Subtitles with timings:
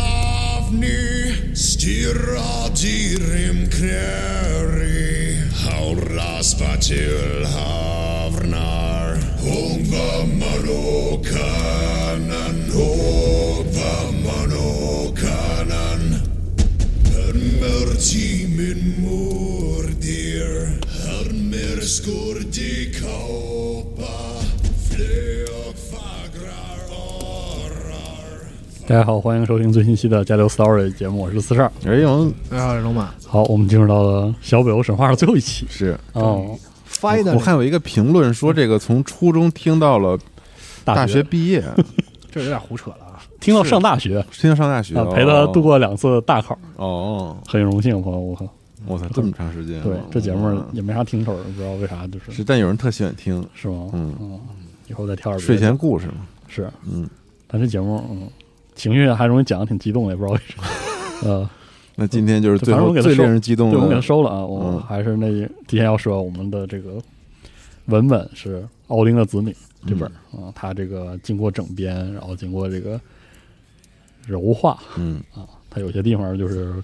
[1.56, 9.18] stirra dyrim kräri hauraspa till havnar.
[9.44, 11.52] Hungva manokanan
[12.74, 16.02] Hungva manokanan
[17.13, 20.53] Hörmer timin mordir
[21.03, 24.18] Hörmer skordi kaupa
[24.90, 25.32] Flög
[28.85, 31.71] 大家好，欢迎收听最新期的《加流 Story》节目，我是四十二。
[31.85, 33.13] 哎呦，大家好，龙马。
[33.25, 35.66] 好，我们进入到了小北欧神话的最后一期。
[35.69, 36.57] 是哦，
[37.01, 40.19] 我看有一个评论说，这个从初中听到了
[40.83, 41.63] 大学毕业，
[42.29, 43.23] 这有点胡扯了啊！
[43.39, 46.57] 听到上大学，听到上大学，陪他度过两次大考。
[46.75, 48.45] 哦，很荣幸，朋友，我靠，
[48.85, 49.81] 我操，这么长时间。
[49.81, 52.33] 对，这节目也没啥听头，不知道为啥，就是。
[52.33, 53.89] 是，但有人特喜欢听，是吗？
[53.94, 54.39] 嗯嗯，
[54.89, 56.27] 以后再挑点睡前故事嘛。
[56.50, 57.09] 是，嗯，
[57.47, 58.27] 但这节目，嗯。
[58.75, 60.63] 情绪还容易讲的挺激动，也不知道为什么。
[61.29, 61.50] 呃，
[61.95, 64.45] 那今天就是最后最令人激动的，我们给他收了啊！
[64.45, 65.31] 我还是那
[65.67, 67.01] 提前要说，我们的这个
[67.85, 69.51] 文本是《奥丁的子女》
[69.88, 73.00] 这本啊，它这个经过整编，然后经过这个
[74.28, 76.83] 柔化，嗯啊，它有些地方就是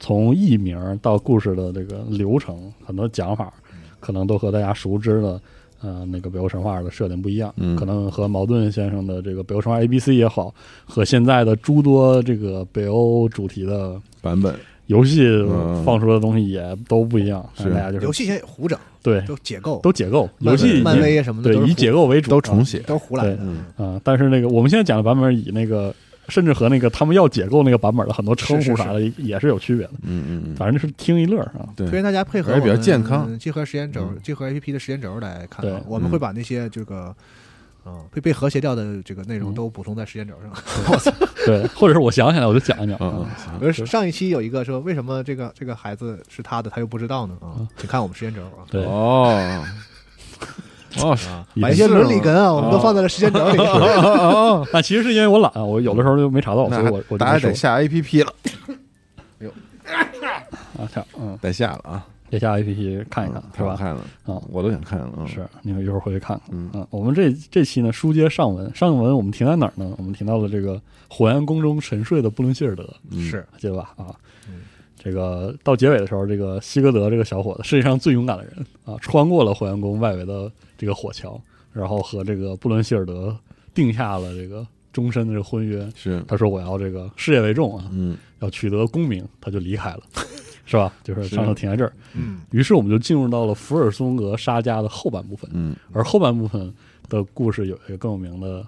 [0.00, 3.52] 从译名到故事的这个流程，很多讲法
[4.00, 5.40] 可能都和大家熟知的。
[5.82, 10.54] 呃，那个北欧神话的设定不一样，可能和茅盾先生的这个北欧神话 A B C 也好，
[10.84, 14.54] 和现在的诸多这个北欧主题的版本
[14.86, 15.26] 游戏
[15.84, 17.44] 放出的东西也都不一样。
[17.54, 20.28] 是大家就是游戏现在胡整，对，都解构，都解构。
[20.40, 23.38] 游戏漫威什么的，对，以解构为主，都重写，都胡来的。
[23.76, 25.94] 啊，但是那个我们现在讲的版本以那个。
[26.28, 29.92] 甚至和那个他们要解构那个版本的很多称呼啥的也是有区别的。
[30.02, 31.68] 嗯嗯嗯，反正就是听一乐啊。
[31.76, 35.64] 对，推荐大家配合比较健康，集合时间轴，集合 A P P 的时间轴来看。
[35.64, 37.14] 对，我们会把那些这个，
[37.84, 41.14] 嗯，被被和谐掉的这个内容都补充在时间轴上。
[41.46, 42.96] 对，或者是我想起来我就讲一讲。
[43.00, 43.26] 嗯，
[43.60, 47.36] 比如上一期有一个说为什么这个这个孩子是他的，他又不知道呢？
[47.40, 48.66] 啊，请看我们时间轴啊。
[48.68, 49.64] 对哦。
[51.04, 51.16] 哦，
[51.60, 53.56] 把一些伦理根啊，我们都放在了时间轴里。
[54.72, 58.32] 那其实是因为我懒，我有的时候就没查到，所以我我大家得下 A P P 了。
[59.38, 59.50] 哎呦，
[60.78, 63.76] 啊，跳，嗯，得下了啊，得下 A P P 看一看，是吧？
[63.76, 65.10] 看了啊，我都想看了。
[65.26, 66.48] 是，你们一会儿回去看看。
[66.50, 69.92] 嗯，我们这这期呢，书接上文，上文我们停在哪儿呢？
[69.98, 73.90] 我们停到了这个火焰宫中沉睡的布伦希尔德，是，记得吧？
[73.96, 74.06] 啊。
[75.06, 81.40] 这个到结尾的时候，这个西格德这个小伙子，世界上最勇敢的人啊，穿过了火焰宫外围的这个火桥，
[81.72, 83.36] 然后和这个布伦希尔德
[83.72, 85.88] 定下了这个终身的这个婚约。
[85.94, 90.00] 是，他说我要这个事业为重啊，嗯，要取得功名，他就离开了，
[90.64, 90.92] 是吧？
[91.04, 91.92] 就是上头停在这儿。
[92.14, 95.48] 嗯，于是我们就进入到了福尔松格沙家的后半部分。
[95.54, 96.74] 嗯，而后半部分
[97.08, 98.66] 的故事有一个更有名的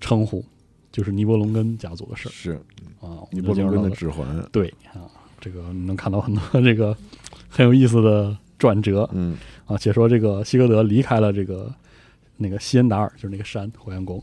[0.00, 0.44] 称呼，
[0.90, 2.60] 就是尼伯龙根家族的事是
[3.00, 4.26] 啊，尼伯龙根的指环。
[4.50, 5.06] 对啊。
[5.40, 6.96] 这个你能看到很多这个
[7.48, 9.36] 很有意思的转折，嗯
[9.66, 11.72] 啊，且说这个希格德离开了这个
[12.36, 14.22] 那个西恩达尔，就是那个山火焰宫，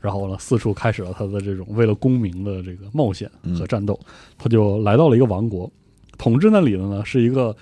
[0.00, 3.98] 然后呢，四处开始了他的这种为了功名的这个冒险和战斗。
[4.36, 5.70] 他就来到了一个王国，
[6.16, 7.56] 统治那里的呢是一个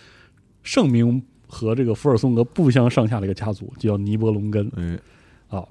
[0.63, 4.71] 盛名和这个福尔松格不相上下的一个家族，叫尼伯龙根。
[4.77, 4.99] 哎，
[5.49, 5.67] 啊，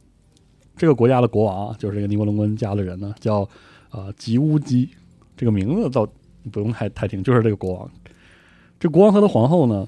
[0.78, 3.42] 这个国家的国王啊，就是这个尼伯龙根家的人呢，叫
[3.90, 4.90] 啊吉乌基。
[5.38, 6.08] 这个名字倒
[6.52, 7.90] 不用太太听，就是这个国王。
[8.80, 9.88] 这国王和他皇后呢，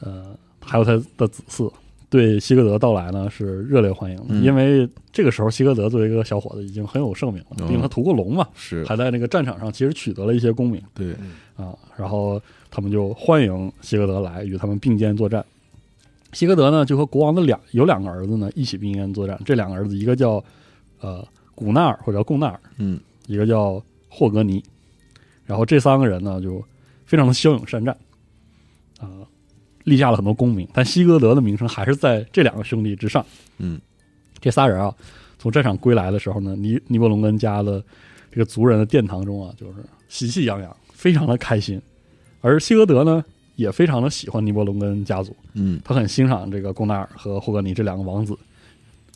[0.00, 1.72] 呃，还有他的子嗣，
[2.10, 8.84] 对希格德到来呢是热烈欢迎的，因为这个时候希格德作为一个小伙子已经很有盛名了，因为他屠过龙嘛，是。
[8.84, 11.14] 还在那个战场上其实取得了一些功名，对。
[11.56, 12.40] 啊，然后
[12.70, 15.44] 他们就欢迎希格德来与他们并肩作战。
[16.32, 20.44] 希格德呢就和国王的两有两个儿子呢一起并肩作战，这两个儿子一个叫
[21.00, 24.62] 呃古纳尔或者叫贡纳尔，嗯，一个叫霍格尼，
[25.46, 26.62] 然后这三个人呢就
[27.06, 27.96] 非常的骁勇善战。
[28.98, 29.08] 啊，
[29.84, 33.24] 立下了很多功名，但希格德的名声还是在这两个兄弟之上。
[33.58, 33.78] 嗯，
[34.40, 34.92] 这仨人啊，
[35.38, 37.84] 从战场归来的时候呢，尼尼伯龙根家的
[38.32, 41.80] 这个族人的殿堂中啊，就是喜气洋洋，非常的开心。
[42.40, 43.22] 而希格德呢，
[43.54, 45.36] 也非常的喜欢尼伯龙根家族。
[45.52, 48.36] 嗯，他很欣赏这个贡纳尔和霍格尼这两个王子。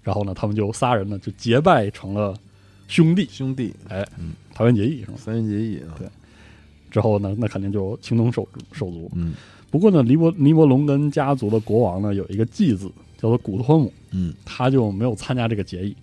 [0.03, 2.35] 然后呢，他们就仨人呢，就结拜成了
[2.87, 3.27] 兄弟。
[3.31, 4.07] 兄弟，哎，
[4.55, 5.17] 桃园结义是吗？
[5.25, 5.97] 桃园结义啊。
[5.99, 6.07] 对。
[6.91, 9.11] 之后呢，那肯定就情同手手足。
[9.15, 9.33] 嗯。
[9.71, 15.95] 不过呢，尼伯尼伯龙根家族的国王呢有一个继子叫做古托姆，嗯，他就没有参加这个结义，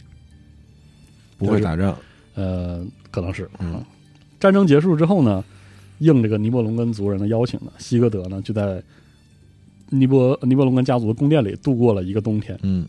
[1.37, 1.93] 不会打仗，
[2.35, 3.83] 呃，可能是，嗯，
[4.39, 5.43] 战争结束之后呢，
[5.99, 8.81] 应这个尼伯龙根族人的邀请呢，西格德呢就在
[9.89, 12.87] 尼伯尼伯龙根家族的宫殿里度过了一个冬天，嗯，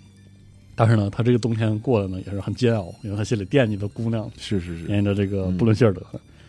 [0.77, 6.01] 但是呢，他这个冬天过得呢也是很煎熬，因为他心里惦记的姑娘是是是，惦记着这个布伦希尔德，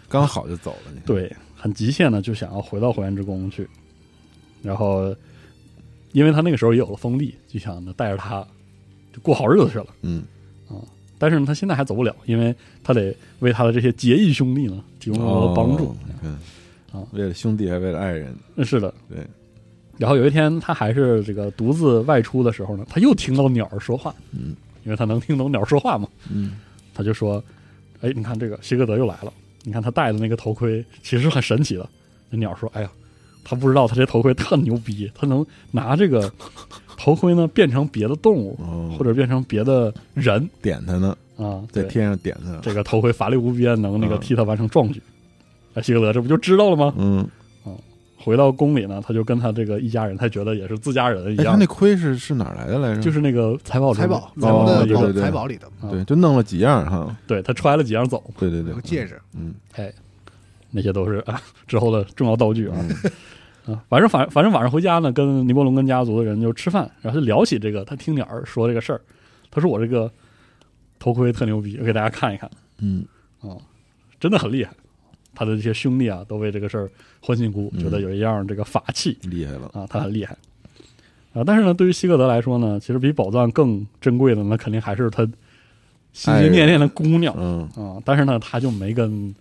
[0.10, 3.68] 刚好就走了，对，很极限的，就想要回到火焰之宫去。
[4.62, 5.16] 然后，
[6.12, 8.46] 因为他那个时候也有了封地，就想着带着他
[9.14, 9.88] 就过好日子去了。
[10.02, 10.24] 嗯
[10.68, 10.82] 啊，
[11.18, 12.54] 但是呢，他现在还走不了，因为
[12.84, 15.96] 他得为他的这些结义兄弟呢提供更多的帮助。
[16.24, 16.40] 嗯
[16.92, 18.36] 啊，为了兄弟还为了爱人。
[18.56, 19.20] 那是的，对。
[19.98, 24.16] 然后有一天，他还是这个独自外出的时候呢，他又听到鸟儿说话。
[24.32, 26.08] 嗯，因为他能听懂鸟说话嘛。
[26.32, 26.58] 嗯，
[26.94, 27.44] 他就说
[28.02, 29.32] ：“哎，你看这个希格德又来了，
[29.64, 31.88] 你看他戴的那个头盔其实很神奇的。”
[32.30, 32.90] 那鸟说：“哎呀。”
[33.42, 36.32] 他不知道，他这头盔特牛逼，他能拿这个
[37.00, 38.56] 头盔呢变成别的动物，
[38.96, 42.58] 或者变成别的人，点他呢啊，在天上点他。
[42.62, 45.02] 这个头盔法力无边，能那个替他完成壮举。
[45.74, 46.94] 那，希格德这不就知道了吗？
[46.98, 47.26] 嗯，啊，
[48.22, 51.54] 回到宫里呢，他就跟他这个一家人，他觉得也是自家人一样。
[51.54, 53.02] 他那盔是是哪来的来着？
[53.02, 57.16] 就是那个财宝财宝财宝的对财宝里的，对，就弄了几样哈。
[57.26, 58.22] 对他揣了几样走。
[58.38, 59.92] 对对对，戒指，嗯，哎，
[60.70, 62.76] 那些都是啊之后的重要道具啊。
[63.66, 69.00] 啊，反正反反正晚上回家呢，跟尼伯龙根家族的人就吃饭，然后就聊起这个，他听鸟儿说这个事儿，
[69.52, 70.12] 他说我这个
[70.98, 72.50] 头盔特牛逼，我给大家看一看。
[72.80, 73.06] 嗯，
[73.42, 73.62] 哦，
[74.20, 74.74] 真的很厉害，
[75.40, 76.92] 他的这些兄弟啊，都为这个事儿
[77.22, 80.38] 欢欣鼓舞，觉得有一样这个法器厉害了啊，他很厉害
[81.32, 81.42] 啊。
[81.46, 85.24] 但是呢，对于希格德来说呢，其实比宝藏更珍贵的，那肯定还是他
[86.12, 87.34] 心心念念的姑娘。
[87.38, 89.34] 嗯啊，但是呢，他就没跟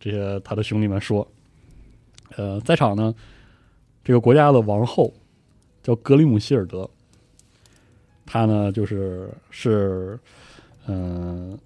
[0.00, 1.24] 这些他的兄弟们说。
[2.36, 3.14] 呃，在场呢。
[4.06, 5.10] 这个国家的王后
[5.82, 6.86] 叫格里姆希尔德，
[8.26, 10.18] 她呢就是是，
[10.86, 11.58] 嗯，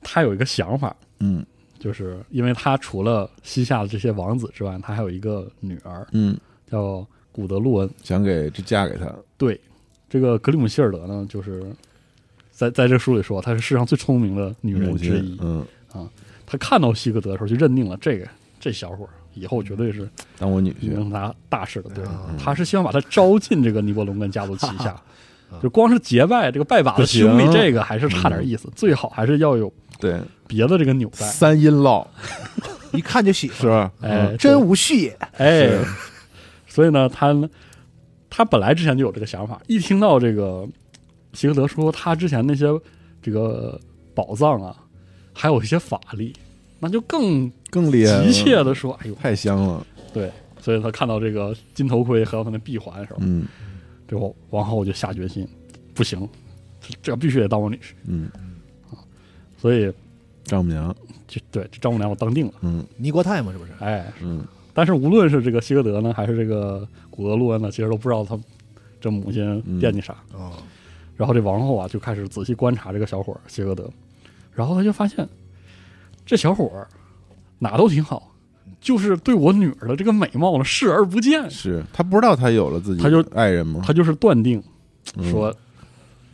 [0.00, 1.44] 她有一个想法，嗯，
[1.82, 6.38] 就是因为他除了西夏的这些王子之外，他还有一个女儿，嗯，
[6.70, 9.12] 叫古德洛恩，想给就嫁给他。
[9.36, 9.60] 对，
[10.08, 11.64] 这个格里姆希尔德呢，就是
[12.52, 16.08] 在在这书里说，她是世上最聪明的女人之一，嗯啊，
[16.46, 18.28] 她看到希格德的时候就认定了这个
[18.60, 19.10] 这小伙儿。
[19.34, 20.06] 以后绝对是
[20.38, 21.88] 当我女婿，能拿大事的。
[21.94, 22.04] 对，
[22.38, 24.94] 他是希望把他招进这个尼伯龙根家族旗下，
[25.62, 28.68] 就光是结拜这个拜把子兄弟，这个还是差点意思。
[28.76, 30.20] 最好还是要有对。
[30.48, 32.06] 别的这个纽带，三音烙，
[32.92, 33.92] 一看就喜欢，是吧？
[34.02, 35.18] 哎，真无序也。
[35.38, 35.70] 哎，
[36.66, 37.34] 所以呢，他
[38.28, 40.68] 他本来之前就有这个想法，一听到这个
[41.32, 42.66] 希格德说他之前那些
[43.22, 43.80] 这个
[44.14, 44.76] 宝藏啊，
[45.32, 46.34] 还有一些法力。
[46.84, 50.28] 那就更更厉害，急切的说：“哎呦，太香了！”对，
[50.60, 53.46] 所以他看到这个金头盔和他那闭环的时候，嗯，
[54.08, 55.48] 之后王后就下决心，
[55.94, 56.28] 不行，
[57.00, 57.92] 这必须得当我女婿。
[58.04, 58.28] 嗯。
[58.34, 58.51] 啊，
[59.62, 59.92] 所以
[60.42, 60.92] 丈母娘
[61.28, 62.52] 就对这丈母娘我当定了。
[62.62, 63.70] 嗯，尼国泰嘛，是不是？
[63.78, 64.44] 哎，嗯。
[64.74, 68.36] 但是无论是这个希格德呢，还是这个古德洛恩呢，其实都不知道他
[69.00, 70.16] 这母亲惦记啥。
[70.34, 70.50] 哦，
[71.16, 73.88] 然后这王后啊就开始仔细观察这个小伙希格德，
[74.52, 75.28] 然后他就发现。
[76.26, 76.88] 这小伙儿
[77.58, 78.32] 哪都挺好，
[78.80, 81.50] 就是对我女儿的这个美貌呢视而不见。
[81.50, 83.82] 是他不知道他有了自己他就爱人吗？
[83.86, 84.62] 他就是断定
[85.22, 85.54] 说，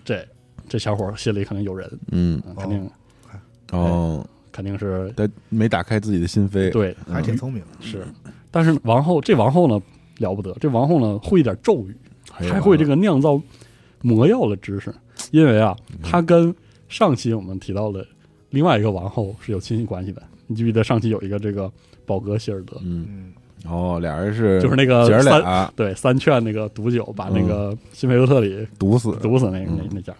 [0.04, 0.26] 这
[0.68, 2.88] 这小伙心里肯定有人，嗯，嗯肯定
[3.72, 7.62] 哦，肯定是他没打开自己的心扉，对，还挺聪明。
[7.62, 7.68] 的。
[7.80, 8.04] 是。
[8.50, 9.80] 但是王后这王后呢
[10.18, 11.94] 了不得，这王后呢会一点咒语，
[12.30, 13.40] 还会这个酿造
[14.00, 14.94] 魔药的知识，
[15.30, 16.54] 因为啊，她跟
[16.88, 18.06] 上期我们提到的
[18.50, 20.22] 另外一个王后是有亲戚关系的。
[20.46, 21.70] 你记不记得上期有一个这个
[22.06, 23.32] 宝格希尔德，嗯，嗯，
[23.70, 29.88] 哦，俩人是就是那个三俩对三劝那个毒酒把那个辛菲尤特里毒死，毒死那个那嗯。
[29.92, 30.14] 那家。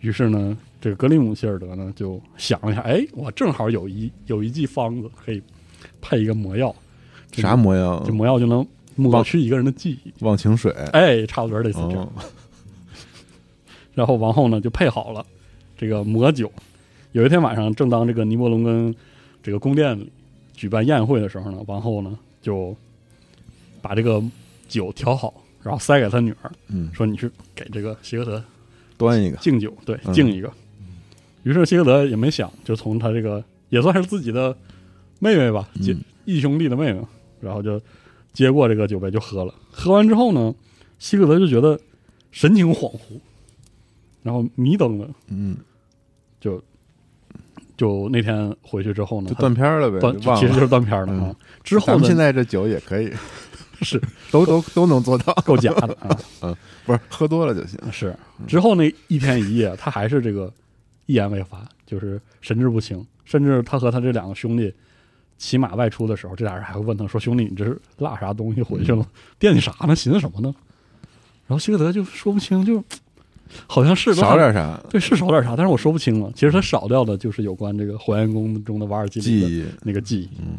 [0.00, 5.42] 于是呢，这个格林姆希尔德呢就想了一下，哎，我正好有一有一剂方子可以
[6.00, 6.74] 配一个魔药，
[7.30, 8.12] 这啥魔药这？
[8.12, 10.12] 魔药就能抹去一个人的记忆。
[10.20, 12.02] 忘情水，哎，差不多类似这样。
[12.02, 12.12] 哦，
[13.94, 15.26] 然后王后呢就配好了
[15.76, 16.50] 这个魔酒。
[17.12, 18.94] 有一天晚上，正当这个尼伯龙根
[19.42, 20.08] 这个宫殿里
[20.54, 22.76] 举办宴会的时候呢，王后呢就
[23.82, 24.22] 把这个
[24.68, 28.44] 酒调好，然后塞给他女儿，嗯，说：“你去给这个希格德
[28.96, 30.52] 端一个，敬酒，对，嗯敬一个。
[31.48, 34.54] 于是希格德也没想，就从他这个也算是自己的
[35.18, 37.00] 妹妹吧，姐嗯义兄弟的妹妹，
[37.40, 37.80] 然后就
[38.34, 39.54] 接过这个酒杯就喝了。
[39.70, 40.54] 喝完之后呢，
[40.98, 41.80] 希格德就觉得
[42.30, 43.18] 神情恍惚，
[44.22, 45.56] 然后迷瞪的，嗯，
[46.38, 46.62] 就
[47.78, 50.46] 就那天回去之后呢，就断片了呗，断就忘了。
[50.46, 51.36] 其实就是断片了嗯啊。
[51.64, 53.10] 之后呢，现在这酒也可以，
[53.80, 53.98] 是
[54.30, 55.96] 都都都能做到，够假的
[56.40, 56.54] 啊。
[56.84, 57.80] 不是喝多了就行。
[57.90, 58.14] 是
[58.46, 60.52] 之后那一天一夜，他还是这个
[61.08, 64.72] 一言未发，就是神志不清，甚至他和他这两个兄弟
[65.38, 69.04] 骑马外出的时候，这俩人还会问他说：“兄弟，你这是落啥东西回去了？
[69.38, 69.96] 惦记啥呢？
[69.96, 70.54] 寻思什么呢？”
[71.48, 72.84] 然后希格德就说不清，就
[73.66, 76.30] 好像是少点啥对，是少点啥，但是我说不清了。
[76.34, 80.30] 其实他少掉的就是有关这个火焰宫中的瓦尔基里的那个记忆。
[80.38, 80.58] 嗯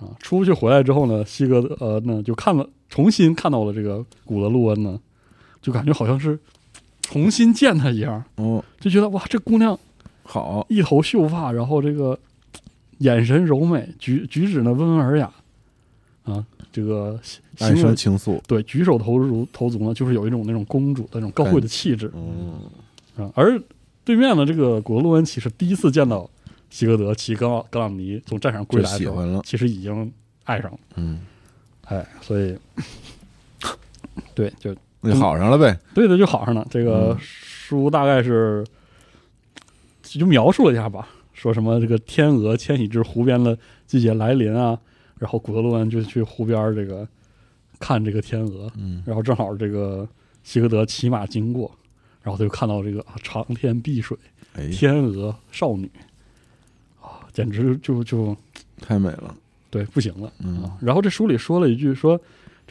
[0.00, 4.98] 啊，出去回来之后呢，希格德呃呢就看了，重新看到了这个古德路恩呢，
[5.60, 6.38] 就感觉好像是
[7.02, 9.78] 重新见她一样，哦，就觉得哇，这姑娘
[10.22, 12.18] 好，一头秀发，然后这个
[12.98, 15.30] 眼神柔美，举举止呢温文尔雅，
[16.24, 18.40] 啊，这个心生情愫。
[18.46, 22.10] 对举手投足投足呢，就是有一种那种公主的那种高贵的气质。
[22.14, 22.60] 嗯，
[23.16, 23.30] 啊。
[23.34, 23.60] 而
[24.04, 26.28] 对面的这个古德路恩其实第一次见到
[26.70, 30.12] 希格德骑格朗格朗尼从战场归来的时候其实已经
[30.44, 30.78] 爱上了。
[30.96, 31.20] 嗯，
[31.84, 32.56] 哎，所以，
[34.34, 35.78] 对，就那就好上了呗。
[35.94, 36.66] 对的，就好上了。
[36.70, 38.64] 这个嗯书大概是
[40.02, 44.78] 就描述了一下吧，说什么这个天鹅迁徙至湖边的季节来临啊，
[45.18, 47.06] 然后古德洛恩就去湖边这个
[47.80, 50.08] 看这个天鹅，嗯，然后正好这个
[50.44, 51.70] 希格德骑马经过，
[52.22, 54.16] 然后他就看到这个啊长天碧水，
[54.54, 55.90] 哎，天鹅少女，
[57.00, 58.36] 啊，简直就就
[58.80, 59.34] 太美了。
[59.68, 60.76] 对，不行了嗯啊。
[60.80, 62.20] 然后这书里说了一句说。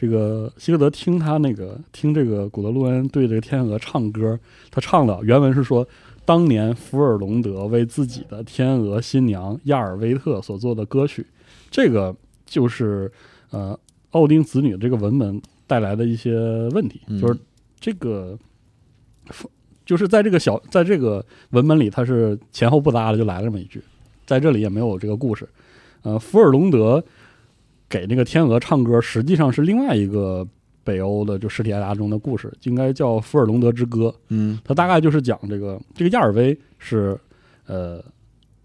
[0.02, 4.36] 这个希格德听他那个听这个古德洛恩对这个天鹅唱歌，
[4.68, 5.86] 他唱的原文是说，
[6.24, 11.24] 当年福尔隆德为自己的天鹅新娘亚尔维特所做的歌曲，
[11.70, 12.12] 这个
[12.44, 13.12] 就是
[13.50, 13.78] 呃
[14.10, 16.34] 奥丁子女的这个文本带来的一些
[16.70, 17.38] 问题，嗯就是
[17.78, 18.36] 这个
[19.86, 23.80] 就是在这个小在这个文本里，它是前后不搭的就来了这么一句，
[24.26, 25.48] 在这里也没有这个故事。
[26.02, 27.04] 呃，福尔隆德
[27.92, 30.46] 给那个天鹅唱歌，实际上是另外一个
[30.82, 34.08] 北欧的就史体爱达中的故事，应该叫《福尔隆德之歌》。
[34.28, 37.20] 嗯它大概就是讲这个这个亚尔威是
[37.66, 38.02] 呃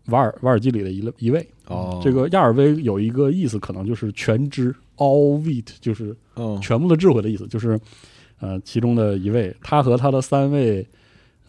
[0.06, 1.46] 瓦尔瓦尔基里的一一位。
[1.66, 7.78] 哦，这个亚尔威有一个意思，可能就是全知 all wit，就是哦，全部的智慧的意思，就是
[8.40, 10.88] 呃其中的一位，他和他的三位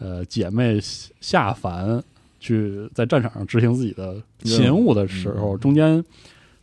[0.01, 0.81] 呃姐妹
[1.21, 2.03] 下凡
[2.41, 6.05] 去在战场上执行自己的勤务的时候，嗯中间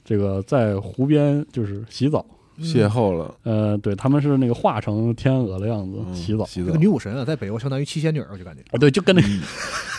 [0.06, 2.24] 这个在湖边就是洗澡，
[2.62, 6.68] 邂逅了，呃，对他们是那个化成天鹅的样子嗯洗澡，洗澡。
[6.68, 8.62] 这个，女武神啊，在北欧相当于七仙女儿，我就感觉。
[8.72, 9.22] 啊，对，就跟那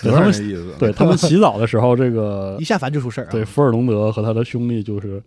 [0.03, 0.75] 对 有他们意思。
[0.79, 3.31] 对他们洗澡的时候，这个 一下凡就出事儿啊。
[3.33, 5.21] 对，福尔隆德和他的兄弟就是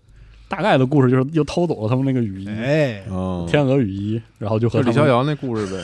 [0.48, 5.84] 大概的故事就是又偷走了他们那个雨衣，哎，哦，天鹅雨衣，然后就和李逍遥那故事呗。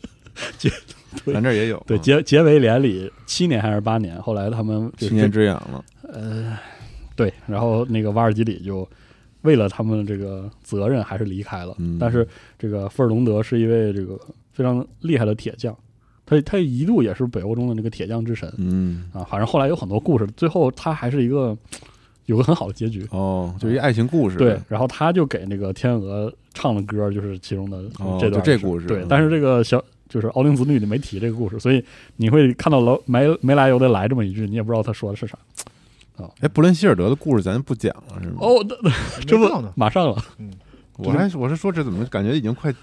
[0.58, 0.68] 结。
[1.24, 1.32] 对。
[1.32, 2.02] 咱这儿也有，对嗯。
[2.02, 5.82] 结结为连理七年还是八年，后来他们七年之痒了。
[6.12, 6.58] 呃
[7.16, 8.88] 对，然后那个瓦尔基里就
[9.42, 12.26] 为了他们这个责任还是离开了，嗯但是
[12.58, 14.16] 这个富尔隆德是一位这个
[14.52, 15.76] 非常厉害的铁匠，
[16.24, 21.56] 他他一度也是北欧中的那个铁匠之神嗯，啊，反正后来有很多故事，最后他还是一个
[22.26, 23.06] 有个很好的结局。
[23.10, 24.36] 哦，就一爱情故事。
[24.36, 31.84] 对，，然后他就给那个天鹅唱的歌，就是其中的哦这段就这故事嗯，对但是这个小就是奥林子女里没提这个故事，所以
[32.16, 35.38] 你会看到老没没来由的来这么一句，你也不知道他说的是啥。
[36.40, 38.36] 哎，布伦希尔德的故事咱不讲了是吗？
[38.40, 38.90] 哦，那
[39.26, 39.64] 这不。
[39.74, 40.16] 马上了，
[40.96, 42.74] 我还我是说这怎么感觉已经快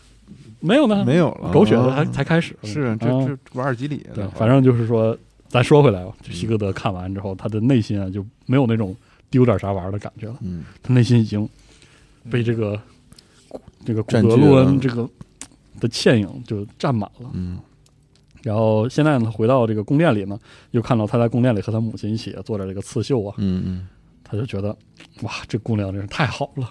[0.59, 2.55] 没有呢，没有了，狗血的还才开始。
[2.63, 4.05] 是这这瓦尔基里。
[4.13, 8.95] 对，反正就是说，咱说回来吧，就希格德看完之后，他的内心啊就没有那种
[9.29, 10.35] 丢点啥玩意儿的感觉了。
[10.41, 11.47] 嗯，他内心已经
[12.29, 12.79] 被这个
[13.85, 15.09] 这个古德洛恩这个
[15.79, 17.29] 的倩影就占满了。
[17.33, 17.57] 嗯。
[18.43, 20.39] 然后现在呢，回到这个宫殿里呢，
[20.71, 23.33] 又看到他在宫殿里和他母亲一起做着这个刺绣啊。
[23.39, 23.87] 嗯嗯。
[24.25, 24.75] 他就觉得，
[25.21, 26.67] 哇，这姑娘真是太好了，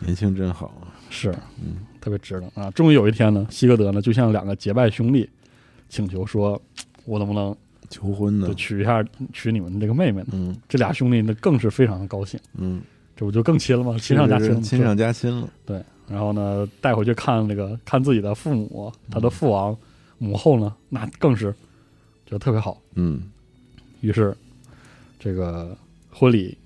[0.00, 0.92] 年轻真好啊！
[1.08, 1.30] 是，
[1.62, 2.70] 嗯，特别值得啊。
[2.72, 5.26] 终于有一天呢，希格德呢就向两个结拜兄弟
[5.88, 6.60] 请求说，
[7.06, 7.56] 我能不能
[7.88, 8.46] 求婚呢？
[8.48, 9.02] 就娶一下
[9.32, 10.28] 娶你们这个妹妹呢？
[10.32, 12.38] 嗯，这俩兄弟那更是非常的高兴。
[12.58, 12.82] 嗯，
[13.14, 13.96] 这不就更亲了吗？
[13.98, 15.48] 亲上加亲，亲上加亲了。
[15.64, 19.74] 对，然后呢，带回去看那个看自己的父母，他的父王
[20.18, 21.52] 母后呢，那更是
[22.24, 22.80] 觉得特别好。
[22.94, 23.30] 嗯，
[24.00, 24.36] 于是
[25.18, 25.76] 这个
[26.10, 26.56] 婚礼。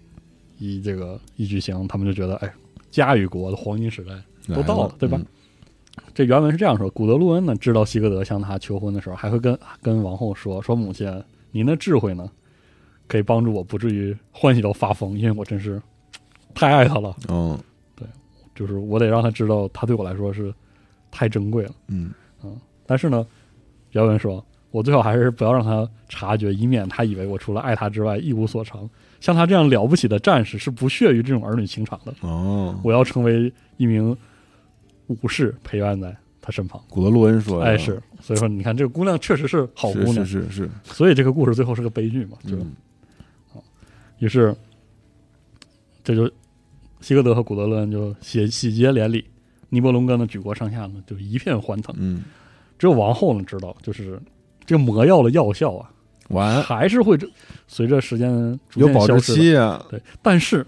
[0.63, 2.53] 一这个一举行，他们就觉得，哎，
[2.91, 4.13] 家与国的黄金时代
[4.55, 5.19] 都到了，对吧？
[6.13, 11.11] 这原文是这样说：古德路恩呢，知道希格德向他求婚的时候，还会跟跟王后说：“说母亲，
[11.51, 12.31] 您的智慧呢，
[13.07, 15.81] 可以帮助我不至于欢喜到发疯，因为我真是
[16.53, 17.59] 太爱他了。”嗯，
[17.97, 18.07] 对，
[18.55, 20.53] 就是我得让他知道，他对我来说是
[21.11, 21.73] 太珍贵了。
[21.87, 22.13] 嗯
[22.45, 22.55] 嗯，
[22.85, 23.27] 但是呢，
[23.93, 28.89] 原文说我最好还是不要让他察觉，以免他以为我除了爱他之外一无所长。
[29.21, 32.15] 像他这样了不起的战士是不屑于这种儿女情长的。
[32.21, 34.17] 哦，我要成为一名
[35.09, 36.83] 武士，陪伴在他身旁。
[36.89, 40.71] 古德洛恩说：“哎，是，所以说你看，这个姑娘确实是好姑娘，是是是。
[40.85, 42.57] 所以这个故事最后是个悲剧嘛，就
[43.53, 43.61] 啊，
[44.21, 44.57] 于是
[46.03, 46.31] 这就
[47.03, 49.23] 希格德和古德洛恩就喜喜结连理，
[49.69, 51.95] 尼伯龙哥呢举国上下呢就一片欢腾。
[51.99, 52.23] 嗯，
[52.81, 54.19] 只有王后能知道，就是
[54.65, 55.91] 这个魔药的药效啊。
[56.31, 56.63] 完。
[56.63, 57.19] 还是会
[57.69, 60.67] 随着时间有保质期啊，对，但是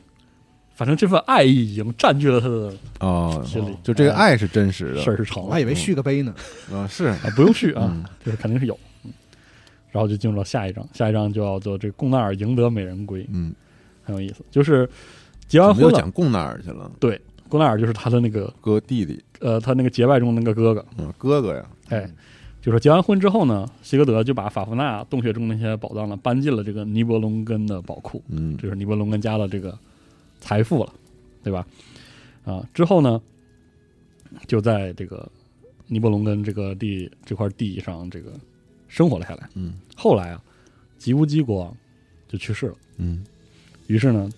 [0.74, 6.34] 反正这份爱意已经占据了他的啊心里，就这个爱是真实的，事儿是成了，我还以为续个杯呢。
[6.70, 7.06] 啊，是。
[7.06, 8.78] 啊，不用续啊，就是肯定是有，
[9.90, 13.54] 然后就进入到下一章，下一章就要做这个贡纳尔赢得美人归，嗯，
[14.02, 14.86] 很有意思，就是
[15.48, 22.10] 结完婚了，讲贡纳尔去了，对，贡纳尔就是他的那个哥弟弟，呃，他那个结拜中那个哥哥，嗯，哥哥呀，哎。
[22.60, 29.76] 就说结完婚之后呢，希格德就把法夫纳洞穴中那些宝藏呢搬进了这个尼伯龙根的宝库，嗯，就是尼伯龙根家的这个
[30.38, 30.94] 财富了，
[31.42, 31.66] 对吧？
[32.44, 33.20] 啊，之后呢，
[34.46, 35.28] 就在这个
[35.88, 38.30] 尼伯龙根这个地这块地上这个
[38.86, 39.48] 生活了下来。
[39.54, 40.40] 嗯，后来啊，
[40.98, 41.76] 吉乌基国王
[42.28, 42.76] 就去世了。
[42.96, 43.24] 嗯，
[43.88, 44.30] 于是呢，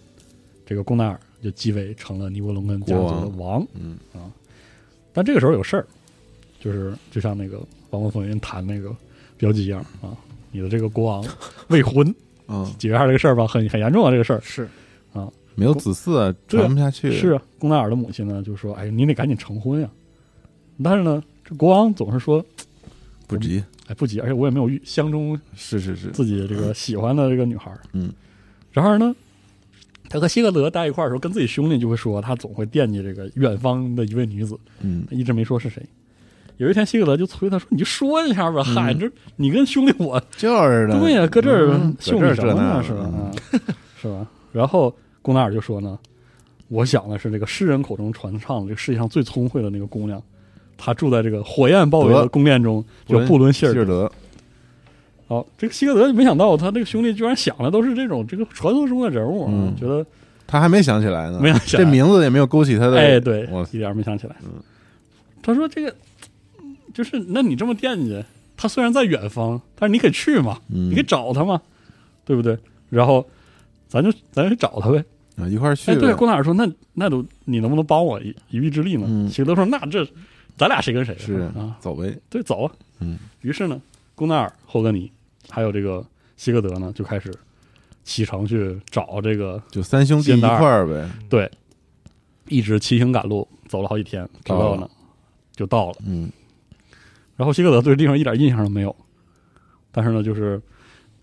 [0.64, 3.62] 这个贡纳尔就继位成了尼伯龙根家族的王。
[3.74, 4.32] 嗯啊，
[5.12, 5.86] 但这个时候有事儿，
[6.64, 7.60] 就是就像那个。
[7.90, 8.92] 王国风云谈那个
[9.36, 10.10] 标记一样啊，
[10.50, 11.24] 你的这个国王
[11.68, 12.12] 未婚，
[12.48, 14.68] 嗯，解决下这个事儿吧，很很严重啊，这个事儿是
[15.12, 17.12] 啊，没有子嗣，传不下去。
[17.12, 19.88] 是啊，贡纳尔的母亲呢就说：“哎，你得赶紧成婚呀！”
[20.82, 22.44] 但是呢，这国王总是说
[23.28, 28.12] 不急，哎，不急，而且我也没有遇相中，是是是，自己这个喜欢的这个女孩嗯，
[28.72, 29.14] 然而呢，
[30.08, 35.80] 他和希格德待一块儿的时候，跟自己兄弟就会说，他总会惦记这个远方的一位女子，嗯，他一直没说是谁。
[36.58, 42.82] 有一天，希格德就催他说：“你就说一下吧，嗨，这你跟兄弟我 就是的，对呀，搁这儿秀你什么呢？
[42.86, 43.10] 是吧？
[44.00, 45.98] 是吧？”然后贡纳尔就说呢
[46.68, 50.22] ：“我想的是这个诗人口中传唱的这个世界上最聪慧的那个姑娘，
[50.78, 54.10] 她住在这个火焰包围的宫殿中，叫布伦希尔德。”
[55.26, 60.06] 好，这个希格德没想到他这个兄弟居然想的都是这种这个传说中的人物，觉得
[60.46, 62.96] 他还没想起来呢，没想起来，这名字也没有勾起他的。
[62.96, 64.36] 哎，对，我一点没想起来。
[65.42, 65.92] 他说这个。
[66.94, 68.24] 就是那你这么惦记
[68.56, 71.60] 他，虽然在远方，但是你可以去嘛，你可以找他嘛，
[72.24, 72.56] 对不对？
[72.88, 73.26] 然后
[73.88, 75.04] 咱就咱去找他呗，
[75.36, 75.90] 啊，一块儿去。
[75.90, 79.28] 哎，对，郭大尔说，那那都你能不能帮我一一臂之力呢？
[79.28, 80.06] 希格德说，那这
[80.56, 81.76] 咱俩谁跟谁是啊？
[81.80, 82.72] 走呗，对，走啊。
[83.00, 83.18] 嗯。
[83.40, 83.82] 于是呢，
[84.14, 85.10] 贡纳尔、霍格尼
[85.50, 87.34] 还有这个希格德呢，就开始
[88.04, 91.10] 启程去找这个，就三兄弟一块儿呗。
[91.28, 91.50] 对，
[92.48, 94.88] 一直骑行赶路，走了好几天，直到呢
[95.56, 95.96] 就到了。
[96.06, 96.30] 嗯。
[97.36, 98.94] 然后希格德对这地方一点印象都没有，
[99.90, 100.60] 但是呢，就是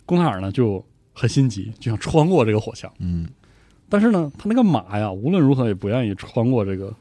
[0.05, 2.91] 贡塔尔呢就很心急，就想穿过这个火墙。
[2.99, 3.27] 嗯，
[3.87, 6.93] 但是呢，他那个马呀，无论如何也不愿意穿过这个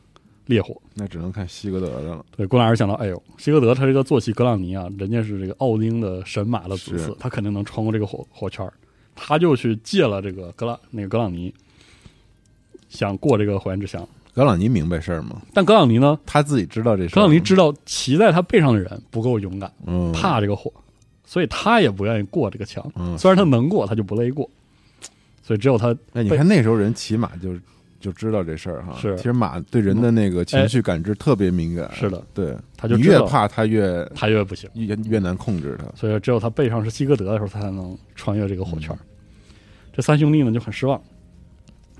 [0.46, 0.80] 烈火。
[0.94, 2.24] 那只能看希格德的了。
[2.36, 8.70] 对，贡塔尔想到，哎呦，希格德他这个坐骑格朗尼啊，人家是这个奥丁的神马的子嗣，他肯定能穿过这个火火圈
[9.14, 11.52] 他就去借了这个格朗那个格朗尼，
[12.88, 14.08] 想过这个火焰之墙。
[14.40, 15.42] 格朗尼明白事儿吗？
[15.52, 16.18] 但格朗尼呢？
[16.24, 17.14] 他自己知道这事。
[17.14, 20.72] 格朗尼知道骑在他背上的人不够勇敢，嗯，怕这个火，
[21.26, 22.90] 所以他也不愿意过这个墙。
[22.96, 24.48] 嗯，虽然他能过，他就不乐意过。
[25.42, 25.94] 所以只有他。
[26.14, 27.54] 那你看那时候人骑马就
[28.00, 28.96] 就知道这事儿哈。
[28.98, 31.90] 是其实马对人的那个情绪感知特别敏感。
[31.92, 35.84] 是的，对，他就越怕他越他越不行，越越难控制他。
[35.94, 38.96] 所以只有他背上是西格德的时候，他才能穿越这个火圈。
[39.92, 40.98] 这三兄弟呢就很失望，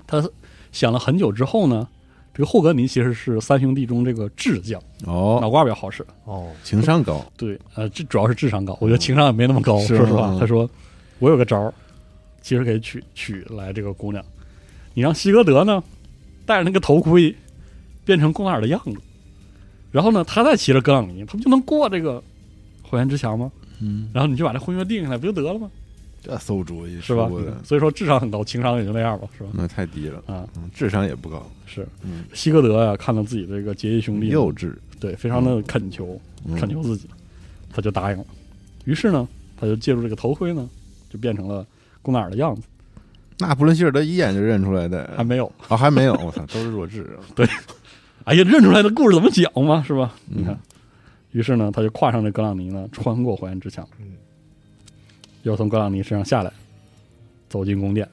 [0.07, 0.27] 他
[0.71, 1.87] 想了很久之后呢，
[2.33, 6.05] 这个霍格尼其实是三兄弟中这个智将，哦，脑瓜比较好使。
[6.23, 9.79] 哦，情商高，对，呃，这主要是智商高，我觉得情商也没那么高。
[9.79, 10.69] 说实话，嗯他说
[11.19, 11.73] 我有个招儿，
[12.41, 14.23] 其实可以娶娶来这个姑娘，
[14.93, 15.83] 你让希格德呢
[16.45, 17.35] 戴着那个头盔
[18.05, 18.95] 变成贡纳尔的样子，
[19.91, 22.23] 然后呢他再骑着格朗尼，他不就能过这个
[22.81, 23.51] 火焰之墙吗？
[23.81, 25.69] 嗯，然后你就把这婚约定下来，不就得了吗？
[26.21, 27.27] 这馊主意是吧？
[27.63, 29.49] 所以说智商很高，情商也就那样吧，是吧？
[29.53, 37.07] 那太低了，啊，嗯，智商也不高，是嗯，西格德呀，看到自己这个结义兄弟幼稚，对，非常的恳求，嗯恳求自己，
[37.73, 38.25] 他就答应了。
[38.85, 40.69] 于是呢，他就借助这个头盔呢，
[41.09, 41.65] 就变成了
[42.01, 42.61] 贡纳尔的样子。
[43.39, 47.25] 那布伦希尔德一眼就认出来的，还没有，哦，还没有，我操，都是弱智啊，
[48.25, 50.13] 哎呀，认出来的故事怎么讲嘛，是吧？
[50.29, 50.55] 嗯你看，
[51.31, 54.10] 于是呢，他就跨上这格朗尼呢，穿过火焰之墙，嗯，
[55.43, 56.51] 又从格朗尼身上下来，
[57.49, 58.07] 走进宫殿。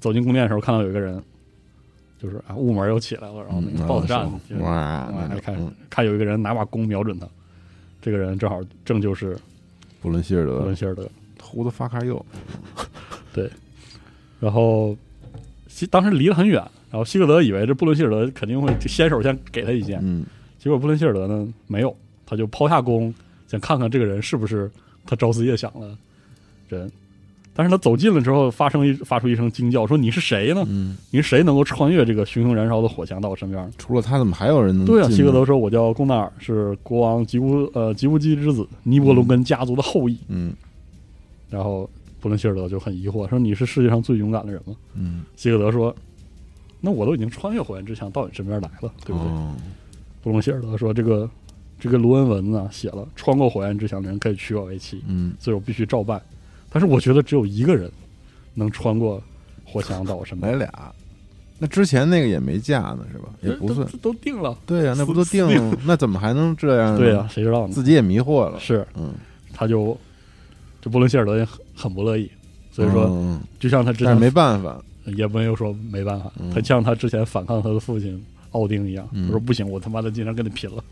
[0.00, 1.22] 走进宫殿的时候，看到有一个人，
[2.18, 7.28] 就是啊，雾门又起来了，然后那个嗯 BOSS 战哦，就是哇，看看有一个人拿把弓瞄准他，
[8.00, 9.36] 这个人正好正就是
[10.00, 10.58] 布伦希尔德。
[10.58, 11.08] 布伦希尔德。
[11.42, 12.24] 胡子发卡右，
[14.38, 14.96] 然后
[15.66, 20.24] 西当时离得很远，然后希格德以为这布伦希尔德肯定会先手先给他一箭，嗯，
[20.58, 23.12] 结果布伦希尔德呢没有，他就抛下弓，
[23.48, 24.70] 想看看这个人是不是
[25.04, 25.90] 他朝思夜想的
[26.76, 26.90] 人。
[27.52, 30.64] 但是他走近了之后，发生一发出一声惊叫，说：“你是谁呢？
[30.68, 40.16] 嗯，你是谁能够穿越这个熊熊燃烧的火墙到我身边呢除了他，怎么还有人能？”对啊，希格德说：“我叫贡纳尔，是国王吉乌呃吉乌基之子，尼伯龙根家族的后裔。
[40.28, 40.52] 嗯
[41.50, 45.94] 然后布伦希尔德就很疑惑，说：“你是世界上最勇敢的人吗？”嗯，希格德说
[46.80, 49.54] ：“那我都已经穿越火焰之墙到你身边来了，对不对？”哦
[50.22, 51.28] 布隆希尔德说：“这个
[51.78, 56.22] 这个卢恩文呢写了，穿过火焰之墙的人可以娶我为妻，嗯，所以我必须照办。
[56.70, 57.90] 但是我觉得只有一个人
[58.54, 59.22] 能穿过
[59.64, 60.92] 火墙到我身边，来俩，
[61.58, 63.28] 那之前那个也没架呢，是吧？
[63.42, 64.56] 也不算，都都定了。
[64.64, 65.78] 对呀，那不都定了？
[65.84, 66.98] 那怎么还能这样呢？
[66.98, 67.74] 对呀、谁知道呢？
[67.74, 69.12] 自己也迷惑了，是，嗯，
[69.52, 69.98] 他就
[70.80, 72.30] 这布伦希尔德也很很不乐意，
[72.70, 74.80] 所以说，嗯，就像他之前没办法，
[75.16, 76.50] 也没有说没办法，嗯。
[76.50, 80.82] 他像他之前反抗他的父亲奥丁一样，嗯他说不行，我他妈的今天跟你拼了。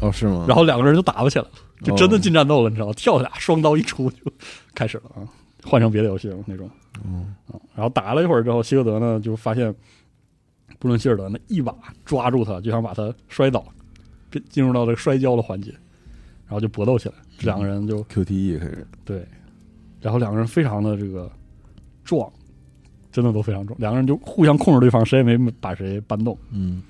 [0.00, 0.44] 哦，是吗？
[0.48, 1.50] 然后两个人就打不起来了，
[1.82, 2.92] 就真的哦进战斗了，你知道吗？
[2.94, 4.32] 跳下俩双刀一出就
[4.74, 5.28] 开始了啊，
[5.64, 6.68] 换成别的游戏了那种。
[7.04, 9.74] 嗯啊，然后打了一会儿之后，希格德呢就发现
[10.78, 13.64] 布伦希尔德呢一把抓住他，就想把他摔倒，
[14.48, 15.70] 进入到这个摔跤的环节，
[16.46, 17.14] 然后就搏斗起来。
[17.38, 19.26] 这两个人就 QTE 开始，对，
[20.00, 21.30] 然后两个人非常的这个
[22.04, 22.30] 壮，
[23.10, 26.36] 真的都非常壮，两个人就互相控制对方，谁也没把谁搬动。
[26.50, 26.82] 嗯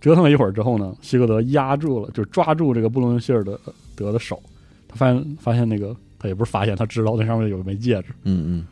[0.00, 3.58] 折腾了一会儿之后呢，希格德压住了，就是抓住这个布伦希尔德
[3.96, 4.40] 德的手，
[4.86, 8.66] 他发现发现那个他也不是发现，他知道那上面有一枚戒指，嗯嗯，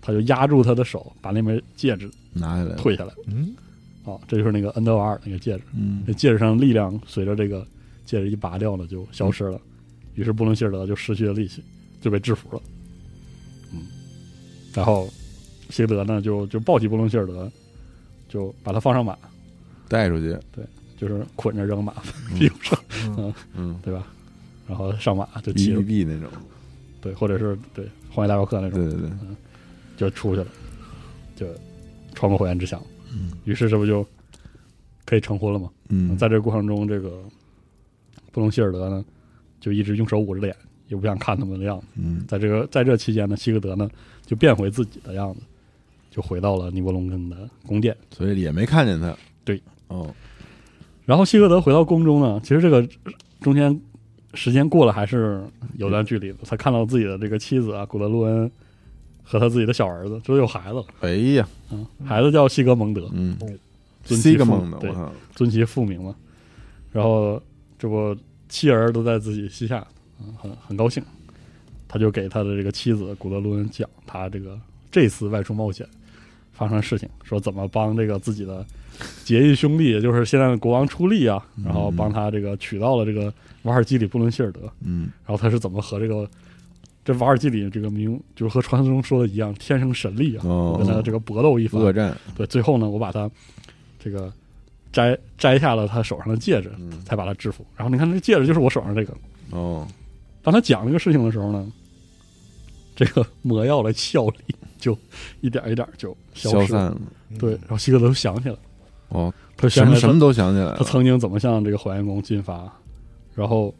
[0.00, 3.12] 他就压住他的手，把那枚戒指拿下来，退下来。
[3.26, 3.54] 嗯，
[4.04, 7.66] 啊，这就是那个恩德瓦尔那个戒指，嗯那戒指上力量随着这个
[8.04, 9.60] 戒指一拔掉呢，就消失了。
[10.14, 11.62] 于是布伦希尔德就失去了力气，
[12.00, 12.62] 就被制服了。
[13.72, 13.82] 嗯，
[14.72, 15.08] 然后
[15.70, 17.50] 希格德呢就就抱起布伦希尔德，
[18.28, 19.16] 就把他放上马，
[19.88, 20.64] 带出去，对
[20.96, 21.94] 就是捆着扔马
[22.36, 22.78] 屁股上，
[23.54, 24.06] 嗯对吧？
[24.66, 26.30] 然后上马就骑着，，BBB 那种，
[27.00, 29.10] 对，或者是对荒野大镖客那种，对对对，
[29.96, 30.46] 就出去了，
[31.36, 31.46] 就
[32.14, 32.82] 穿过火焰之墙。
[33.12, 33.32] 嗯。
[33.44, 34.06] 于是这不就
[35.04, 35.70] 可以成婚了吗？
[35.90, 37.22] 嗯，在这个过程中，这个
[38.32, 39.04] 布隆希尔德呢，
[39.60, 40.56] 就一直用手捂着脸，
[40.88, 41.86] 也不想看他们的样子。
[41.96, 42.24] 嗯。
[42.26, 43.90] 在这个在这期间呢，希格德呢
[44.24, 45.40] 就变回自己的样子，
[46.10, 47.94] 就回到了尼伯龙根的宫殿。
[48.16, 50.14] 所以也没看见他，对，哦，
[51.04, 52.86] 然后希格德回到宫中呢，其实这个
[53.40, 53.80] 中间
[54.34, 55.44] 时间过了还是
[55.76, 56.38] 有段距离的。
[56.44, 58.50] 他看到自己的这个妻子啊，古德洛恩
[59.22, 60.84] 和他自己的小儿子，这都有孩子了。
[61.00, 63.36] 哎呀，嗯，孩子叫西格蒙德，嗯
[64.04, 64.92] 西格蒙德，对，
[65.34, 66.14] 尊其父名嘛。
[66.92, 67.42] 然后
[67.78, 68.16] 这不
[68.48, 69.86] 妻儿都在自己膝下，
[70.20, 71.02] 嗯，很很高兴。
[71.86, 74.58] 他就给他的这个妻子古德洛恩讲他这个
[74.90, 75.86] 这次外出冒险
[76.54, 78.64] 发生的事情，说怎么帮这个自己的
[79.24, 86.28] 结义兄弟，也就是现在的国王出力啊，然后帮他这个娶到了这个瓦尔基里布伦希尔德，嗯然后他是怎么和这个
[87.04, 93.30] 这瓦尔基里这个名，就是和传说中说的一样，天生神力啊，哦跟他这个搏斗一番，恶战，对，最后呢，我把他
[93.98, 94.32] 这个
[94.92, 97.66] 摘摘下了他手上的戒指，嗯才把他制服。
[97.76, 99.12] 然后你看，这戒指就是我手上这个。
[99.50, 99.86] 哦，
[100.42, 101.70] 当他讲这个事情的时候呢，
[102.94, 104.38] 这个魔药来效力
[104.84, 104.98] 就
[105.40, 107.00] 一点一点就消散了，
[107.38, 108.58] 对，然后希格德就想起来了，
[109.08, 110.76] 哦，他什么什么都想起来了。
[110.76, 112.70] 他曾经怎么向这个火焰宫进发，
[113.34, 113.74] 然后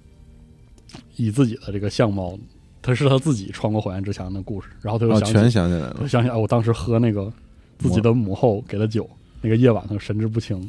[1.16, 2.38] 以自己的这个相貌，
[2.80, 5.96] 他是他自己穿过火焰之墙的故事，然后他又哦，想起，全想起来了。
[6.00, 6.08] 他。
[6.08, 7.30] 想起来，我当时喝那个
[7.78, 9.06] 自己的母后给的酒，
[9.42, 10.66] 那个夜晚他神志不清，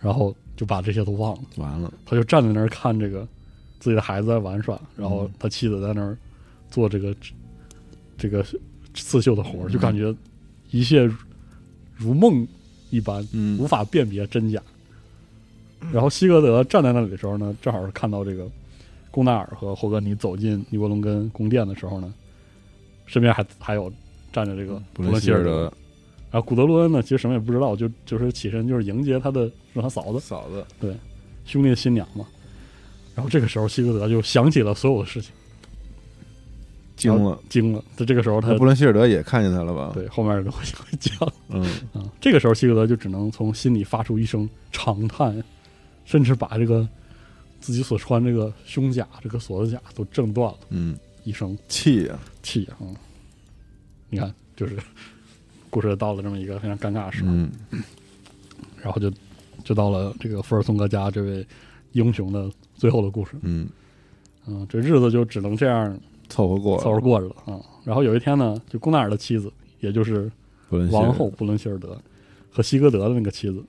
[0.00, 3.26] 然后就把这些都忘了，完了，他就站在那儿看这个
[3.80, 5.10] 自己的孩子在玩耍，然嗯。
[5.10, 6.16] 后他妻子在那儿
[6.70, 7.12] 做这个
[8.16, 8.44] 这个
[9.02, 10.14] 刺绣的活儿，就感觉
[10.70, 11.14] 一切如
[11.96, 12.46] 如梦
[12.90, 13.58] 一般，嗯。
[13.58, 14.62] 无法辨别真假。
[15.92, 18.48] 然后希格德站在那里的时候呢，正好是看到这个
[19.10, 22.12] 贡纳尔和霍格尼走进尼伯龙根宫殿的时候呢，
[23.06, 23.92] 身边还还有
[24.32, 25.72] 站着这个布伦伦希尔德，
[26.30, 30.18] 然后古德洛恩呢，其实什么也不知道，就就是起身就是迎接他的是他嫂子。
[30.18, 30.64] 嫂子。
[30.80, 30.94] 对，
[31.44, 32.26] 兄弟的新娘嘛。
[33.14, 35.32] 然后这个时候希格德就想起了所有的事情，
[36.98, 37.38] 惊了。
[37.48, 37.82] 惊了。
[37.96, 42.04] 在这个时候他那布伦希尔德也看见他了吧？，对后面都会会讲嗯，啊。
[42.20, 45.42] 这个时候希格德就只能从心里发出一声长叹，
[46.04, 46.86] 甚至把这个
[47.60, 52.76] 自己所穿这个胸甲、这个锁子甲都挣断了，嗯，一声气呀，气啊！
[52.80, 52.94] 嗯
[54.10, 54.74] 你看，就是
[55.68, 57.50] 故事到了这么一个非常尴尬的时候，嗯，
[58.82, 59.12] 然后就
[59.62, 61.46] 就到了这个福尔松格家这位
[61.92, 63.32] 英雄的最后的故事。
[63.42, 63.68] 嗯，
[64.46, 65.94] 嗯，这日子就只能这样
[66.28, 67.60] 凑合过，凑合过着了啊。
[67.84, 70.30] 然后有一天呢，就贡纳尔的妻子，也就是
[70.90, 71.98] 王后布伦希尔德
[72.50, 73.64] 和西格德的那个妻子，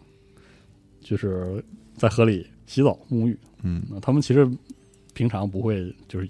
[1.01, 1.63] 就是
[1.95, 3.37] 在河里洗澡沐浴。
[3.63, 4.49] 嗯啊，他们其实
[5.13, 6.27] 平常不会就是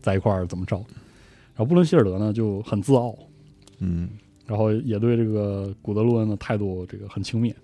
[0.00, 0.76] 在一块儿怎么着。
[0.76, 3.16] 然后布伦希尔德呢就很自傲，
[3.78, 4.08] 嗯，
[4.46, 7.54] 然后也对这个古德洛恩的态度这个很轻蔑。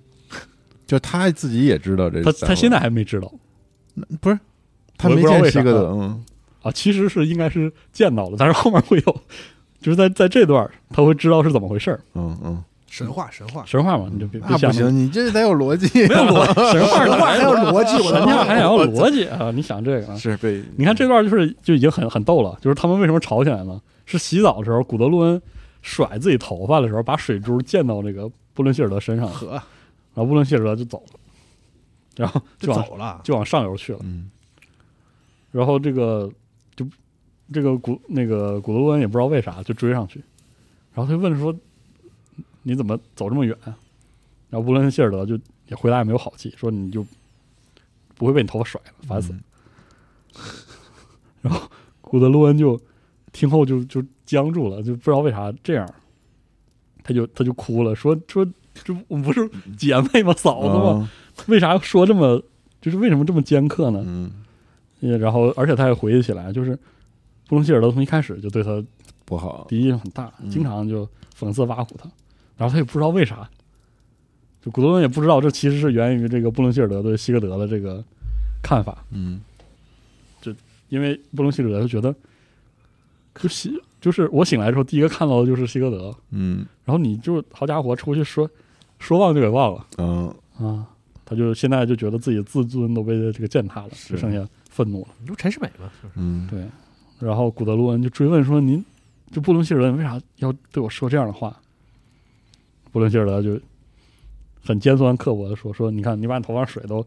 [0.87, 3.33] 就他自己也知道这，他他现在还没知道
[4.21, 4.39] 不是
[4.97, 6.25] 他没见西格德吗？
[6.63, 9.21] 啊，其实是应该是见到了，但是后面会有，
[9.81, 12.01] 就是在在这段儿他会知道是怎么回事儿。
[12.15, 18.11] 嗯嗯，神话神话，神话嘛，你就别别想那么行，你这得有逻辑，没有逻辑， 神话神话还有逻辑，
[18.47, 19.51] 还要逻辑啊！
[19.53, 20.17] 你想这个啊？
[20.17, 23.81] 是被你看这段就是就已经很很逗了，就是他们为什么吵起来呢？
[24.07, 25.41] 是洗澡的时候，古德洛恩
[25.83, 31.21] 甩自己头发的时候，把水珠溅到这个布伦希尔德身上，然后布伦希尔德就走了，
[32.17, 34.01] 然后就往就走了，就往上游去了。
[34.03, 34.31] 嗯
[35.53, 36.33] 然后这个就
[37.53, 40.23] 这个古那个古德洛恩也不知道为啥就追上去，
[40.95, 41.55] 然后他就问说
[42.63, 43.77] ：“你怎么走这么远啊？”
[44.51, 47.07] 然后布伦希尔德就也回答也没有好气，说：“你就
[48.17, 49.39] 不会被你头发甩了，烦死了。
[51.43, 52.81] 然后古德洛恩就
[53.33, 55.89] 听后就就僵住了，就不知道为啥这样，
[57.03, 60.33] 他就他就哭了，说说这我们不是姐妹吗？
[60.35, 60.91] 嫂子吗？
[60.91, 61.11] 啊
[61.47, 62.43] 为啥要说这么
[62.83, 64.05] 就是为什么这么尖刻呢？
[64.07, 64.31] 嗯，
[65.01, 66.79] 也然后，而且他也回忆起来，就是
[67.51, 68.81] 布隆希尔德从一开始就对他
[69.25, 70.49] 不好，敌意很大，嗯。
[70.49, 71.05] 经常就
[71.37, 72.09] 讽刺挖苦他，
[72.57, 73.51] 然后他也不知道为啥，
[74.63, 78.05] 就古多伦也不知道，这其实是源于这个布隆希尔德对希格德的这个
[78.63, 79.41] 看法，嗯。
[80.41, 80.55] 就
[80.91, 82.15] 因为布隆希尔德就觉得，
[83.35, 86.65] 就希就是我醒来之后第一个看到的就是希格德，嗯。
[86.85, 88.49] 然后你就好家伙出去说
[89.01, 89.85] 说忘就给忘了。
[89.99, 90.33] 嗯，
[90.65, 90.87] 啊，
[91.25, 95.09] 他就现在就觉得自己自尊都被这个践踏了，只剩下愤怒了。
[95.21, 95.91] 你不陈世美吗？
[96.01, 96.13] 是不是。
[96.15, 96.65] 嗯，对，
[97.21, 98.85] 然后古德洛恩就追问说：“您
[99.31, 101.57] 就布伦希尔德为啥要对我说这样的话？”
[102.91, 103.61] 布伦希尔德就
[104.65, 107.07] 很尖酸刻薄的说：“说你看，你把你头上水都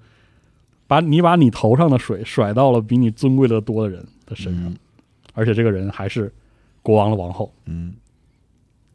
[0.87, 4.77] 把你把你头上的水甩到了比你尊贵的多的人的身上，嗯
[5.33, 6.31] 而且这个人还是
[6.83, 7.95] 国王的王后，嗯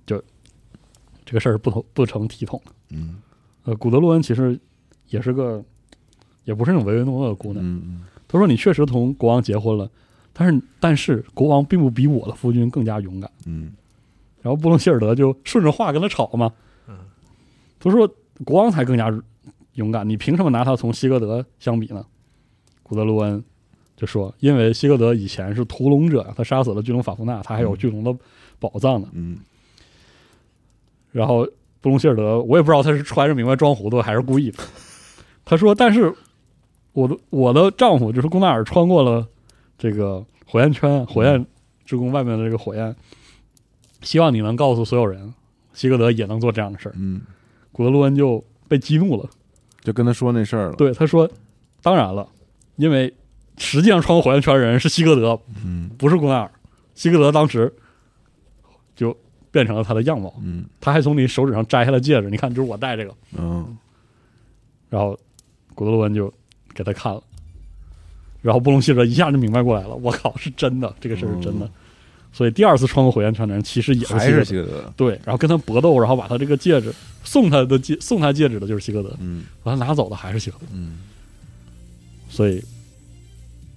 [0.07, 2.73] 这个事儿不同不成体统的。
[2.91, 3.21] 嗯
[3.65, 4.59] 呃，古德洛恩其实
[5.11, 5.63] 也是个，
[6.45, 7.63] 也不是那种唯唯诺诺的姑娘。
[7.63, 9.91] 嗯他说：“你确实同国王结婚了，
[10.39, 13.73] 但是但是国王并不比我的夫君更加勇敢。”嗯
[14.41, 16.53] 然后布隆希尔德就顺着话跟他吵嘛，
[16.87, 16.97] 嗯，
[17.81, 18.09] 他说
[18.45, 19.13] 国王才更加
[19.75, 22.07] 勇敢，你凭什么拿他从希格德相比呢？
[22.85, 23.45] 古德洛恩
[23.97, 28.17] 就说，因为希格德以前是屠龙者，他杀死了巨龙法夫纳，他还有巨龙的
[28.61, 29.09] 宝藏呢。
[29.13, 29.39] 嗯
[31.11, 31.45] 然后
[31.81, 34.63] 布隆希尔德，我也不知道他是揣着明白装糊涂还是故意的。
[35.45, 36.15] 他说，但是
[36.93, 39.27] 我的我的丈夫就是贡纳尔穿过了
[39.79, 41.47] 这个火焰圈，火焰
[41.85, 42.95] 之宫外面的这个火焰，
[44.03, 45.33] 希望你能告诉所有人，
[45.73, 46.93] 希格德也能做这样的事儿。
[46.97, 47.21] 嗯，
[47.73, 49.31] 古德洛恩就被激怒了，
[49.83, 51.31] 就跟他说那事儿了，对他说
[51.81, 52.29] ：“当然了，
[52.77, 53.15] 因为
[53.57, 55.89] 实际上穿过火焰圈的人是希格德，嗯。
[55.97, 56.51] 不是古奈尔。
[56.95, 57.73] 希格德当时
[58.97, 59.17] 就
[59.53, 60.65] 变成了他的样貌，嗯。
[60.81, 63.15] 他还从你手指上摘下了戒指，你看，就是我戴这个。
[63.37, 63.79] 嗯。
[64.91, 65.19] 然后
[65.75, 66.33] 古德洛恩就
[66.75, 67.23] 给他看了，
[68.43, 71.67] 然后布隆希尔德一下就明白过来了，我靠， 是真的，这个事儿是真的。
[71.67, 71.71] 嗯
[72.31, 76.93] 所以第二次穿过火焰圈的人其实也还是希格是希格德，对，然后跟他搏斗，然后把他这个戒指
[77.25, 79.45] 送他的戒 送他戒指的就是希格德，嗯。
[79.65, 80.99] 把他拿走的还是希格德，嗯。
[82.29, 82.63] 所以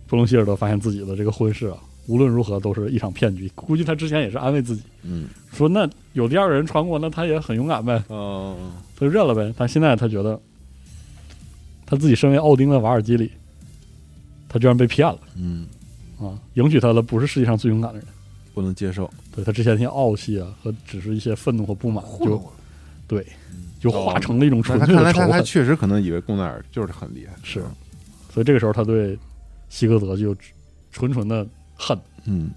[0.05, 3.49] 布隆希尔德发现自己的这个婚事啊，无论如何都是一场骗局。
[3.55, 5.27] 估计他之前也是安慰自己嗯。
[5.53, 8.57] 说，那有第二个人穿过，那他也很勇敢呗，哦，
[8.95, 9.51] 他就认了呗。
[9.57, 10.39] 但现在他觉得
[11.85, 13.31] 他自己身为奥丁的瓦尔基里，
[14.51, 15.65] 他居然被骗了嗯，
[16.19, 16.37] 啊！
[16.55, 18.07] 迎娶他的不是世界上最勇敢的人。
[18.53, 22.51] 不能接受，对他之前那些傲气啊，和只是一些愤怒和不满，就糊弄我。
[23.07, 23.25] 对，
[23.79, 25.45] 就化成了一种那纯他看来他他粹的仇恨。
[25.45, 27.63] 确实可能以为贡奈尔就是很厉害，是，
[28.29, 29.17] 所以这个时候他对
[29.69, 30.35] 希格德就
[30.91, 31.97] 纯纯的恨。
[32.25, 32.51] 嗯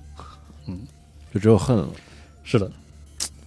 [0.67, 0.81] 嗯，
[1.33, 1.89] 就只有恨了，
[2.43, 2.69] 是的，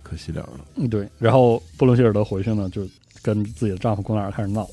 [0.01, 1.05] 可惜了了，嗯，对。
[1.19, 2.87] 然后布伦希尔德回去呢，就
[3.21, 4.65] 跟自己的丈夫贡奈尔开始闹，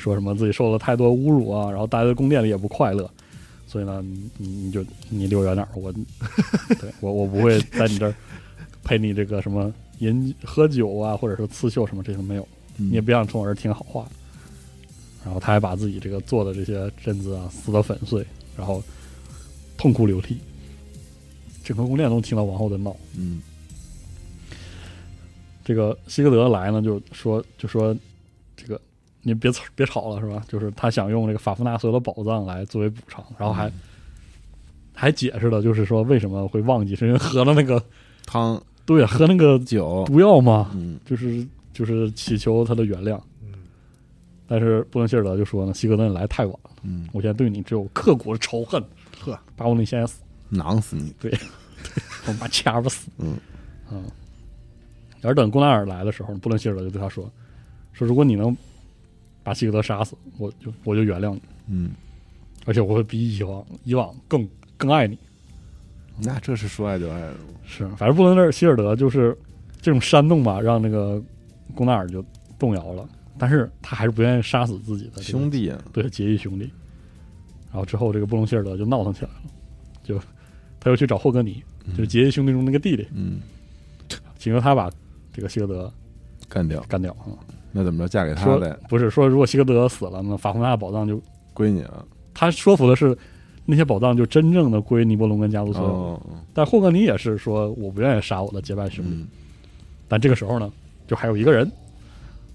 [0.00, 3.08] 说什么自己受了太多侮辱啊，然后待在宫殿里也不快乐，
[3.66, 5.92] 所以呢，你你你就你离我远点儿，我
[6.80, 8.14] 对我我不会在你这儿
[8.82, 12.48] 陪你这个什么饮喝酒啊，或者是刺绣什么这些都没有。
[12.76, 14.08] 你你也别想从我这儿听好话。
[15.22, 18.24] 然后他还把自己这个做的这些榛子啊撕得粉碎，
[18.56, 18.82] 然后
[19.76, 20.38] 痛哭流涕。
[21.62, 22.96] 整个宫殿都听到王后的闹。
[23.18, 23.42] 嗯
[25.62, 27.94] 这个希格德来呢，就说就说
[28.56, 28.80] 这个
[29.22, 30.42] 你别吵别吵了是吧？
[30.48, 33.70] 就是他想用这个法夫纳所有的宝藏来作为补偿，然后还、
[34.94, 37.82] 还解释了，就是说为什么会忘记，是因为喝了那个
[38.26, 43.20] 汤对喝那个酒，毒药嘛，嗯就是就是祈求他的原谅。
[43.42, 43.52] 嗯，
[44.46, 48.82] 但是布伦希尔德就说呢，希格德你来太晚了，嗯，我现在对你只有刻骨的仇恨，
[49.20, 51.30] 呵，把我你现在死，囊死你，对
[52.26, 53.08] 我把掐不死。
[53.18, 53.36] 嗯
[53.90, 54.04] 嗯。
[55.22, 57.30] 而等贡奈尔来的时候，布伦希尔德就对他说
[57.92, 58.56] ：“说如果你能
[59.42, 61.90] 把希格德杀死，我就我就原谅你，嗯，
[62.66, 65.18] 而且我会比以往以往更更爱你。
[66.22, 69.36] 那这是说爱就爱了，”是，反正布伦希尔德就是
[69.80, 71.22] 这种煽动吧，让那个
[71.74, 72.24] 贡纳尔就
[72.58, 76.70] 动摇了，但是他还是不愿意杀死自己的这个兄弟啊，对结义兄弟。
[77.72, 79.36] 然后之后，这个布隆希尔德就闹腾起来了，
[80.02, 80.18] 就
[80.80, 83.40] 他又去找霍格尼，就是结义兄弟中那个弟弟，嗯，
[84.36, 84.90] 请求他把
[85.32, 85.92] 这个希格德
[86.48, 87.38] 干掉，干掉啊。
[87.72, 88.08] 那怎么着？
[88.08, 91.20] 嫁给他说呗，不是说，如果希格德死了，那法夫纳的宝藏就
[91.52, 92.04] 归你了，
[92.34, 93.16] 他说服的是
[93.64, 95.88] 那些宝藏就真正的归尼伯龙根家族所有。
[95.88, 99.26] 哦，但霍格尼也是说我不愿意杀我的结拜兄弟，嗯。
[100.08, 100.70] 但这个时候呢，
[101.06, 101.70] 就还有一个人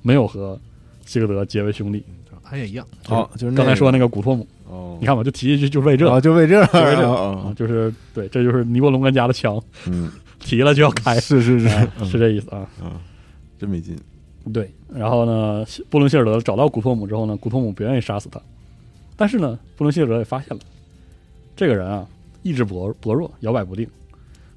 [0.02, 0.60] 没有和
[1.06, 2.04] 希格德结为兄弟。
[2.48, 2.86] 他也一样。
[3.10, 11.68] 哦，就是那刚才说那个古托姆，哦，你看吧，就提一句就为这，哦，就为这就为这就是对，这就是尼伯龙根家的枪，嗯， 提了就要开，是是是。
[11.68, 12.60] 哎是这意思啊。
[12.80, 13.02] 啊，
[13.58, 13.98] 真没劲，
[14.54, 18.42] 对，然后呢，布伦希尔德找到古托姆之后呢，古托姆不愿意杀死他，
[19.16, 20.64] 但是呢，布伦希尔德也发现了
[21.56, 22.08] 这个人啊
[22.44, 23.88] 意志薄薄弱，摇摆不定，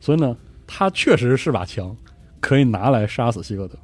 [0.01, 1.97] 所以呢，他确实是把枪，
[2.41, 3.77] 可以拿来杀死希格德。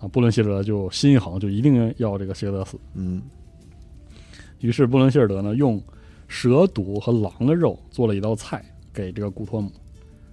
[0.00, 2.76] 啊，布伦希尔德就心一横，就一定要这个希格德死。
[2.94, 3.22] 嗯
[4.58, 5.82] 于是布伦希尔德呢，用
[6.26, 9.70] 蛇肚和狼的肉做了一道菜给这个古托姆。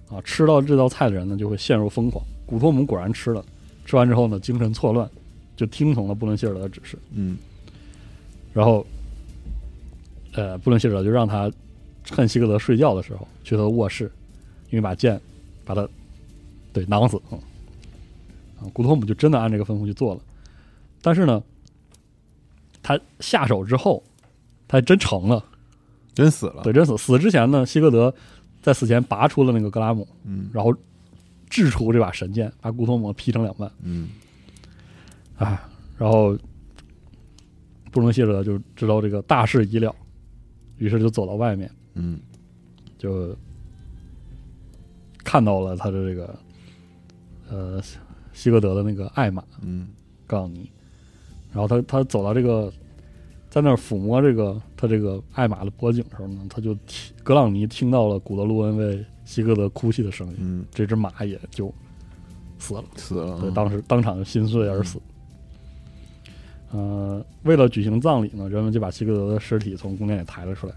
[0.08, 2.24] 啊，吃到这道菜的人呢，就会陷入疯狂。
[2.46, 3.44] 古托姆果然吃了，
[3.84, 5.08] 吃完之后呢，精神错乱，
[5.60, 6.98] 就听从了布伦希尔德的指示。
[7.12, 7.36] 嗯
[8.54, 8.84] 然后，
[10.32, 11.52] 呃，布伦希尔德就让他
[12.02, 14.10] 趁希格德睡觉的时候去他的卧室，
[14.70, 15.20] 用一把剑
[15.66, 15.86] 把他
[16.72, 17.20] 对囊死。
[17.30, 17.38] 嗯，
[18.58, 20.20] 啊，古托姆就真的按这个吩咐去做了。
[21.02, 21.42] 但是呢，
[22.82, 24.02] 他下手之后，
[24.66, 25.44] 他还真成了，
[26.14, 26.96] 真死了，对，真死。
[26.96, 28.12] 死之前呢，希格德
[28.62, 30.74] 在死前拔出了那个格拉姆，嗯然后
[31.48, 33.70] 掷出这把神剑，把古托姆劈成两半。
[33.82, 34.08] 嗯
[35.40, 36.36] 啊，然后
[37.90, 39.94] 布隆希尔德就知道这个大事已了，
[40.76, 42.20] 于是就走到外面，嗯
[42.98, 43.34] 就
[45.24, 46.38] 看到了他的这个
[47.48, 47.82] 呃
[48.34, 49.88] 希格德的那个艾玛嗯
[50.26, 50.70] 杠尼，
[51.50, 52.70] 然后他他走到这个
[53.48, 61.72] 在那儿抚摸这个他这个艾玛的脖颈的时候呢，他就听格朗尼听到了古德路恩为希格德哭泣的声音，嗯，这只马也就
[62.58, 62.84] 死了。
[62.96, 65.00] 死了，对，当时当场就心碎而死。
[66.70, 70.74] 呃，为了举行葬礼呢，人们就把希格德的尸体从宫殿里抬了出来。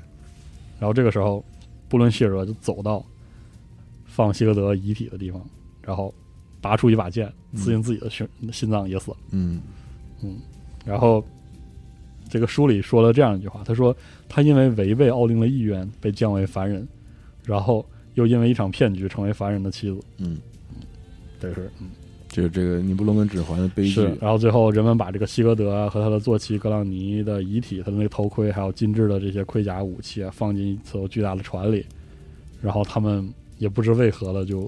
[0.79, 1.45] 然后这个时候，
[1.87, 3.05] 布伦希尔德就走到
[4.05, 5.39] 放希格德遗体的地方，
[5.81, 6.13] 然后
[6.59, 9.17] 拔出一把剑，刺进自己的心心脏，也死了。
[9.31, 9.61] 嗯
[10.83, 11.23] 然后
[12.27, 13.95] 这个书里说了这样一句话，他说
[14.27, 16.87] 他因为违背奥丁的意愿被降为凡人，
[17.45, 17.85] 然后
[18.15, 20.01] 又因为一场骗局成为凡人的妻子。
[20.17, 20.39] 嗯，
[21.39, 21.91] 这是嗯。
[22.33, 31.85] 就是这个尼布龙根指环的悲剧是，，然后最后人们把这个希格德啊和他的坐骑格朗尼的遗体、他的那个头盔，还有精致的这些盔甲武器啊，放进一艘巨大的船里，
[32.59, 34.67] 然后他们也不知为何了，就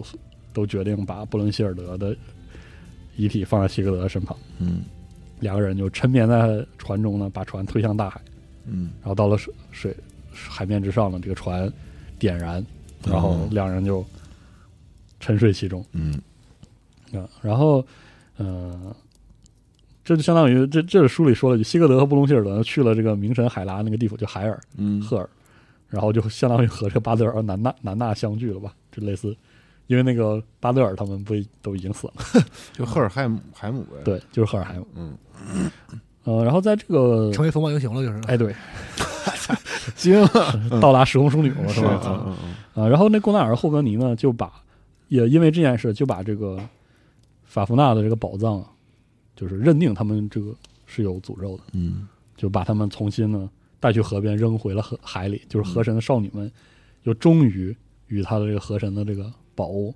[0.53, 2.15] 都决定把布伦希尔德的
[3.15, 4.37] 遗体放在希格德的身旁。
[4.59, 4.83] 嗯
[5.39, 8.21] 两个人就沉眠在船中呢，把船推向大海。
[8.67, 9.97] 嗯然后到了水水
[10.31, 11.71] 海面之上呢，这个船
[12.19, 12.63] 点燃，
[13.07, 14.05] 然后哦两人就
[15.19, 15.83] 沉睡其中。
[15.93, 16.21] 嗯
[17.13, 17.85] 啊，然后，
[18.37, 18.95] 呃，
[20.03, 25.29] 这就相当于这这是书里说了，希格德和布隆希尔德去了这个名神海拉那个地府，就海尔嗯，赫尔，
[25.89, 29.35] 然后就相当于和这个巴德尔、南纳南纳相聚了吧，就类似，
[29.87, 32.13] 因为那个巴德尔他们不都已经死了，
[32.73, 35.17] 就赫尔海姆海姆呗。，对，就是赫尔海姆，嗯，
[36.23, 38.19] 呃，然后在这个，成为风暴英雄了，就是。
[38.27, 38.53] 哎，对，
[39.95, 42.35] 惊了，到达时空枢纽了，是吧？
[42.73, 44.51] 啊，然后那贡纳尔霍格尼呢，就把
[45.07, 46.59] 也因为这件事，就把这个
[47.55, 48.69] 法夫纳的这个宝藏啊，
[49.33, 50.53] 就是认定他们这个
[50.85, 52.05] 是有诅咒的，嗯。
[52.35, 53.49] 就把他们重新呢
[53.79, 56.51] 带去河边扔回了河海里，就是河神的少女们
[57.03, 57.73] 又终于
[58.07, 59.95] 与他的这个河神的这个宝物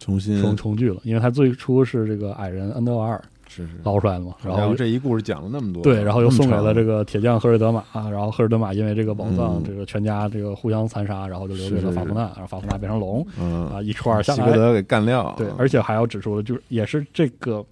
[0.00, 3.24] 重新重重聚了，因为他最初是这个矮人恩德瓦尔
[3.54, 9.64] 是是，捞出来的嘛，然后然这一故事讲了那么多，对，然后又送给了这个，铁匠赫尔德玛，然后赫尔德玛因为这个宝藏，嗯。
[9.64, 13.66] 这个全家这个互相残杀，然后就留给了法夫纳，然后法夫纳变成龙嗯。
[13.68, 17.64] 啊，一串儿下来，希格德给干掉，对，而且还要指出的就是也是这个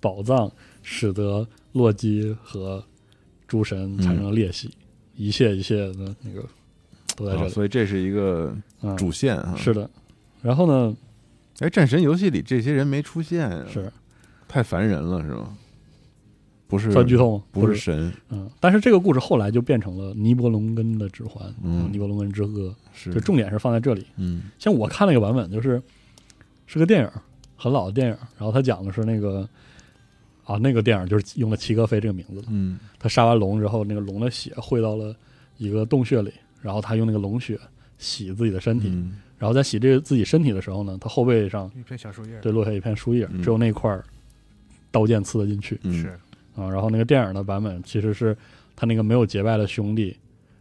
[0.00, 0.50] 宝藏
[0.82, 2.82] 使得洛基和
[3.46, 4.70] 诸神产生了裂隙，
[5.16, 6.44] 一切一切的那个
[7.16, 9.54] 都在这所以这是一个嗯，主线啊。
[9.56, 9.88] 是的。
[10.40, 10.96] 然后呢，
[11.60, 13.92] 哎，战神游戏里这些人没出现啊，是
[14.52, 15.56] 太烦人了，是吗？
[16.68, 17.44] 不是算剧透吗？
[17.50, 17.80] 不是是。
[17.80, 21.90] 神，嗯，但是这个故事后来就变成了尼伯龙根的指环，嗯。
[21.90, 23.10] 尼伯龙根之歌，是。
[23.14, 24.06] 就重点是放在这里。
[24.18, 24.42] 嗯。
[24.58, 25.82] 像我看了一个版本，就是
[26.66, 27.10] 是个电影，
[27.56, 29.48] 很老的电影，然后他讲的是那个
[30.44, 32.48] 啊，那个电影就是用了齐格飞这个名字的。
[32.50, 32.78] 嗯。
[32.98, 35.16] 他杀完龙之后，那个龙的血汇到了
[35.56, 36.30] 一个洞穴里，
[36.60, 37.58] 然后他用那个龙血
[37.96, 39.16] 洗自己的身体，嗯。
[39.38, 43.42] 然后在洗这个自己身体的时候呢，他后背上一片小树叶，对落下一片树叶，嗯。
[43.42, 44.04] 只有那块儿
[44.92, 45.80] 刀剑刺得进去。
[45.82, 45.92] 嗯。
[45.92, 46.08] 是。
[46.54, 46.70] 啊。
[46.70, 48.36] 然后那个电影的版本其实是
[48.76, 50.16] 他那个没有结拜的兄弟，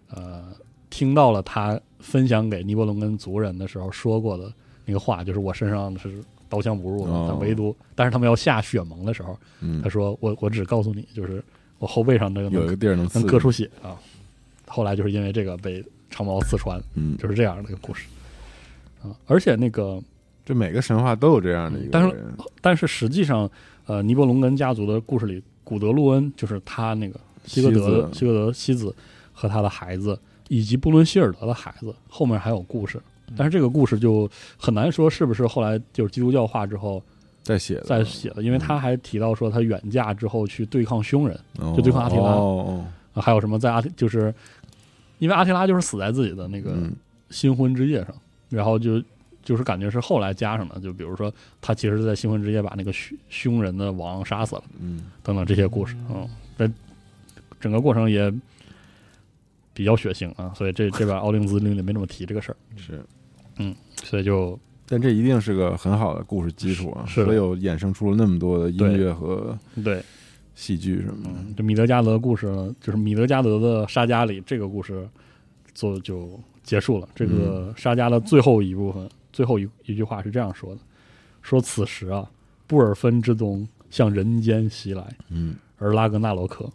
[0.10, 0.46] 呃，
[0.90, 4.52] 听到了他分享给尼伯龙跟族人的时候说过的
[4.86, 6.10] 那个话，就是我身上是
[6.50, 7.28] 刀枪不入的，哦。
[7.30, 9.82] 但唯独但是他们要下血盟的时候，嗯。
[9.84, 11.44] 他，说我我只告诉你，就是
[11.78, 14.00] 我后背上这个有一个地儿能能割出血啊。
[14.68, 18.08] 后来就是因为这个被长矛刺穿，嗯，就是这样的一个故事。
[19.04, 19.12] 啊。
[19.28, 20.02] 而且那个，
[20.46, 23.50] 这每个神话都有这样的一个但是人，但是实际上，
[23.86, 28.96] 呃，尼伯龙根家族的故事里，古德路恩就是他那个希格德希格德妻子
[29.34, 30.18] 和他的孩子，
[30.48, 33.02] 以及布伦希尔德的孩子，后面还有故事。
[33.36, 37.02] 但是这个故事就很难说是不是后来就是基督教化之后
[37.42, 44.34] 再写的再写的，因为他还提到说他远嫁之后去对抗凶人，哦就对抗阿提拉哦，啊还有什么在阿提就是
[45.20, 46.94] 因为阿提拉就是死在自己的那个嗯
[47.30, 48.14] 新婚之夜上，
[48.50, 49.02] 然后就
[49.44, 55.12] 就是感觉是后来加上的，就比如说他其实是在新婚之夜把那个凶凶人的王杀死了，嗯。
[55.24, 56.28] 等等这些故事，嗯，
[56.58, 56.70] 那
[57.60, 58.34] 整个过程也
[59.74, 63.04] 比较血腥啊，所以这 这边奥丁兹令里没怎么提这个事儿，是，
[63.58, 67.24] 嗯所以就但这一定是个很好的故事基础啊，是。
[67.24, 70.04] 所以有衍生出了那么多的音乐和对，
[70.56, 75.08] 戏剧什么的，嗯，这米德加德的故事呢，就是米德加德的沙加里这个故事
[75.74, 77.08] 做就结束了。
[77.16, 80.82] 这个沙加的最后一部分，最后一一句话是这样说的：
[81.42, 82.30] 说此时啊，
[82.68, 85.56] 布尔芬之冬向人间袭来，嗯。
[85.78, 86.70] 而拉格纳罗克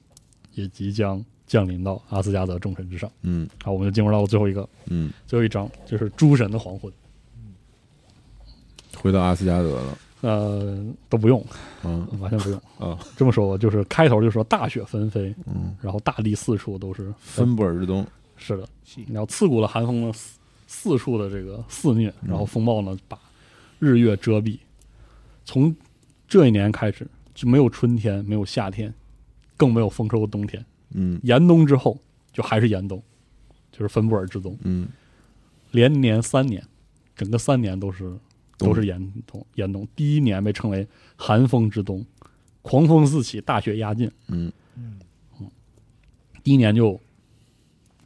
[0.55, 3.09] 也即将降临到阿斯加德众神之上。
[3.23, 3.49] 嗯。
[3.63, 6.93] 好，我们就进入到了最后一个嗯，最后一章，就是诸神的黄昏。
[8.99, 11.45] 回到阿斯加德了，呃，都不用，
[11.85, 12.05] 嗯。
[12.19, 12.61] 完全不用。
[12.79, 18.05] 啊 这么说吧，就是开头就说大雪纷飞，嗯，然后大地四处都是芬布尔之冬，
[18.37, 20.13] 是的，细然后刺骨的寒风呢，
[20.67, 23.19] 四四处的这个肆虐，然后风暴呢把
[23.79, 24.59] 日月遮蔽。
[25.45, 25.75] 从
[26.29, 28.93] 这一年开始，就没有春天，没有夏天，
[29.57, 30.65] 更没有丰收的冬天。
[30.91, 31.99] 嗯严冬之后，
[32.33, 33.03] 就还是严冬，
[33.73, 34.89] 就是芬布尔之冬，嗯
[35.73, 36.65] 连年三年，
[37.17, 38.17] 整个三年都是
[38.57, 39.45] 都是严冬。
[39.57, 40.87] 严冬第一年被称为
[41.17, 42.05] 寒风之冬，
[42.63, 44.11] 狂风四起，大雪压境。
[44.29, 45.01] 嗯嗯
[46.43, 47.01] 第一年就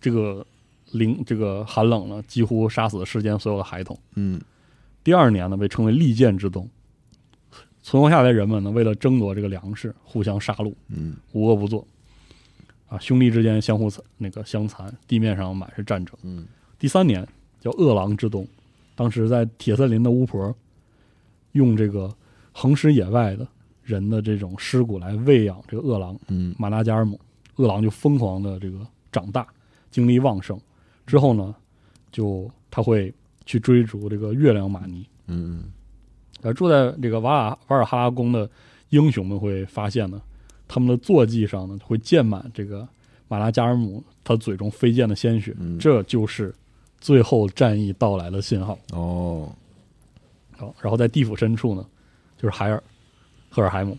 [0.00, 0.46] 这个
[0.92, 3.98] 零这个寒冷呢，几乎杀死了世间所有的孩童。
[4.14, 4.40] 嗯
[5.02, 6.68] 第二年呢，被称为利剑之冬，
[7.82, 11.86] 存活下来的人们呢，为了争夺这个粮食，互相杀戮，嗯无恶不作，
[12.86, 16.14] 啊，兄弟之间相互残那个相残，地面上满是战争。
[16.22, 16.46] 嗯
[16.78, 17.26] 第三年
[17.60, 18.46] 叫饿狼之冬，
[18.94, 20.54] 当时在铁森林的巫婆
[21.52, 22.14] 用这个
[22.52, 23.46] 横尸野外的
[23.82, 27.18] 人的这种尸骨来喂养这个饿狼，嗯马达加尔姆，
[27.56, 29.46] 饿狼就疯狂的这个长大，
[29.90, 30.60] 精力旺盛。
[31.10, 31.52] 之后呢，
[32.12, 33.12] 就他会
[33.44, 35.04] 去追逐这个月亮玛尼。
[35.26, 35.64] 嗯
[36.42, 38.48] 而住在这个瓦尔瓦尔哈拉宫的
[38.90, 40.22] 英雄们会发现呢，
[40.68, 42.88] 他们的坐骑上呢会溅满这个
[43.26, 45.78] 马拉加尔姆他嘴中飞溅的鲜血，嗯。
[45.78, 46.54] 这就是
[47.00, 48.78] 最后战役到来的信号。
[48.92, 49.52] 哦，
[50.56, 51.84] 好，然后在地府深处呢，
[52.38, 52.82] 就是海尔
[53.50, 53.98] 赫尔海姆。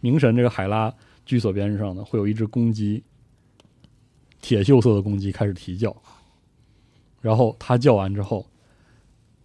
[0.00, 0.94] 冥神这个海拉
[1.26, 3.02] 居所边上呢，会有一只公鸡，
[4.40, 5.94] 铁锈色的公鸡开始啼叫，
[7.24, 8.46] 然后他叫完之后，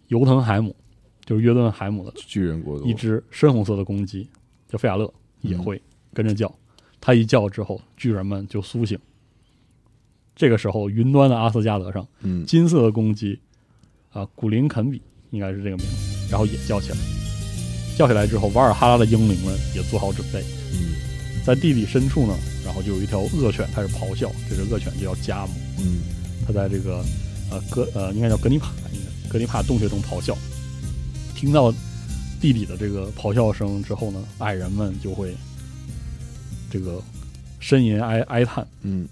[0.08, 0.76] 尤腾海姆
[1.24, 2.84] 就是约顿海姆的巨人国度。
[2.84, 4.28] 一只深红色的公鸡
[4.68, 5.10] 叫费亚勒
[5.40, 5.80] 也会
[6.12, 6.54] 跟着叫，
[7.00, 8.98] 他一叫之后，巨人们就苏醒。
[10.36, 12.44] 这个时候，云端的阿斯加德上，嗯。
[12.44, 13.40] 金色的公鸡
[14.12, 15.00] 啊，古林肯比
[15.30, 16.98] 应该是这个名字，然后也叫起来。
[17.96, 20.42] 叫起来之后，瓦尔哈拉的英灵们也做好准备，
[20.74, 21.00] 嗯。
[21.46, 26.02] 在地底深处呢，然后就有一条恶犬开始咆哮，这只恶犬就叫加姆，嗯。
[26.46, 27.02] 它在这个
[27.50, 30.36] 呃格呃应该叫格尼帕，应该格尼帕洞穴中咆哮。
[31.34, 31.72] 听到
[32.40, 35.34] 地底的这个咆哮声之后呢，矮人们就会
[36.70, 37.02] 这个
[37.60, 39.08] 呻吟哀哀叹嗯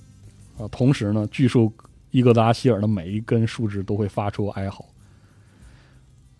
[0.58, 1.72] 啊，同时呢，巨树
[2.10, 4.84] 伊格达希尔的每一根树枝都会发出哀嚎。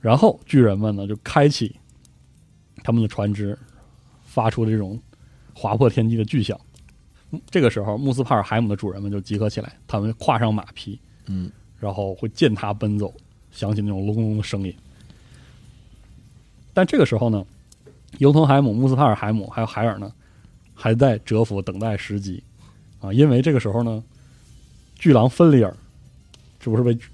[0.00, 1.74] 然后巨人们呢就开启
[2.82, 3.58] 他们的船只，
[4.24, 5.00] 发出这种
[5.52, 6.58] 划破天际的巨响。
[7.30, 13.12] 嗯这个时候，穆斯帕尔海姆的主人们就集合起来，他们跨上马匹，嗯然后会践踏奔走，
[13.52, 14.74] 响起那种隆隆的声音。
[16.74, 17.44] 但这个时候呢，
[18.18, 20.12] 尤腾海姆、穆斯帕尔海姆还有海尔呢，
[20.74, 22.42] 还在蛰伏等待时机
[23.00, 24.02] 啊，因为这个时候呢，
[24.96, 25.76] 巨狼芬里尔
[26.60, 27.08] 这不是被巨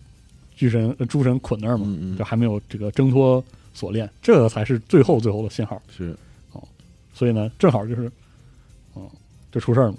[0.57, 1.85] 巨神、呃诸神捆那儿吗？
[1.87, 3.43] 嗯嗯这还没有这个挣脱
[3.73, 5.81] 锁链，这个才是最后最后的信号。
[5.89, 6.17] 是
[6.53, 6.63] 哦
[7.13, 8.11] 所以呢，正好就是，
[8.97, 9.09] 嗯，
[9.51, 9.95] 就出事儿了。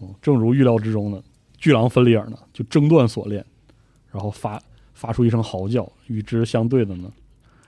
[0.00, 1.22] 嗯，正如预料之中的，
[1.58, 3.44] 巨狼芬里尔呢就挣断锁链，
[4.16, 4.58] 然后发
[4.94, 7.12] 发出一声嚎叫，与之相对的呢，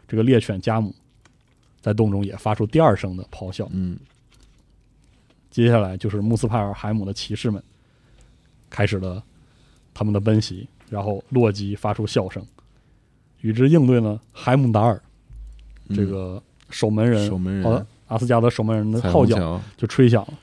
[0.08, 0.94] 这个猎犬加姆
[1.78, 3.68] 在洞中也发出第二声的咆哮。
[3.70, 3.98] 嗯
[5.50, 7.62] 接下来就是穆斯帕尔海姆的骑士们
[8.70, 9.22] 开始了
[9.92, 12.42] 他们的奔袭，然后洛基发出笑声，
[13.42, 15.02] 与之应对呢，海姆达尔
[15.88, 20.38] 嗯这个守门人，守门人呃阿斯加德守门人的号角就吹响了。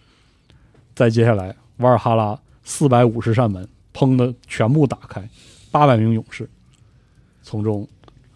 [0.93, 5.28] 再接下来，瓦尔哈拉四百五十扇门砰的全部打开，
[5.76, 6.49] 八百名勇士
[7.43, 7.86] 从中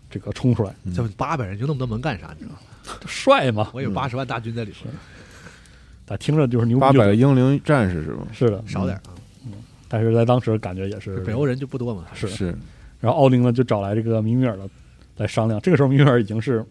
[0.10, 2.36] 这个冲出来，嗯这八百人就那么多门干啥？
[2.38, 2.60] 你知道吗？
[3.08, 3.70] 帅嘛？
[3.74, 4.94] 我有八十万大军在里边，
[6.06, 8.28] 但听着就是牛逼八百个英灵战士是吧？
[8.34, 9.02] 是的，少点儿
[9.46, 9.54] 嗯。
[9.88, 12.48] 但是在当时感觉也是北欧人就不多嘛，是是
[13.00, 14.70] 然后奥丁呢就找来这个米米尔了
[15.16, 15.62] 来商量。
[15.62, 16.66] 这个时候米米尔已经是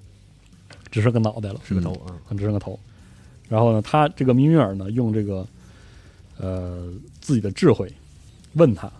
[0.91, 2.13] 只剩个脑袋了，是个头啊。
[2.37, 2.79] 只剩个头。
[3.49, 5.47] 然后呢，他这个米米尔呢用这个
[6.37, 6.93] 呃
[7.23, 7.91] 自己的智慧
[8.53, 8.93] 问他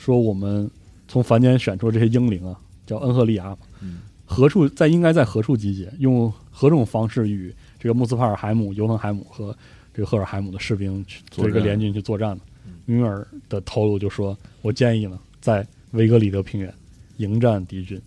[0.00, 0.68] 说：“我们
[1.06, 5.92] 从凡间选出这些英灵啊，叫恩赫利亚嘛，嗯何处在应该在何处集结？
[5.98, 9.54] 用何种方式与这个穆斯帕尔海姆、尤腾海姆和
[9.92, 12.42] 这个赫尔海姆的士兵去作战这个联军去作战呢？”
[12.86, 16.72] 米米尔的透露就说：“我建议呢，在维格里德平原
[17.18, 18.00] 迎战敌军，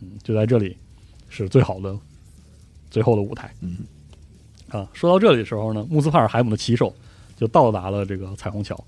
[0.00, 0.76] 嗯，就在这里
[1.28, 1.98] 是最好的
[2.90, 3.78] 最后的舞台。”嗯
[4.70, 6.94] 啊，说到这里的时候呢，穆斯帕尔海姆的骑手
[7.36, 8.82] 就到达了这个彩虹桥，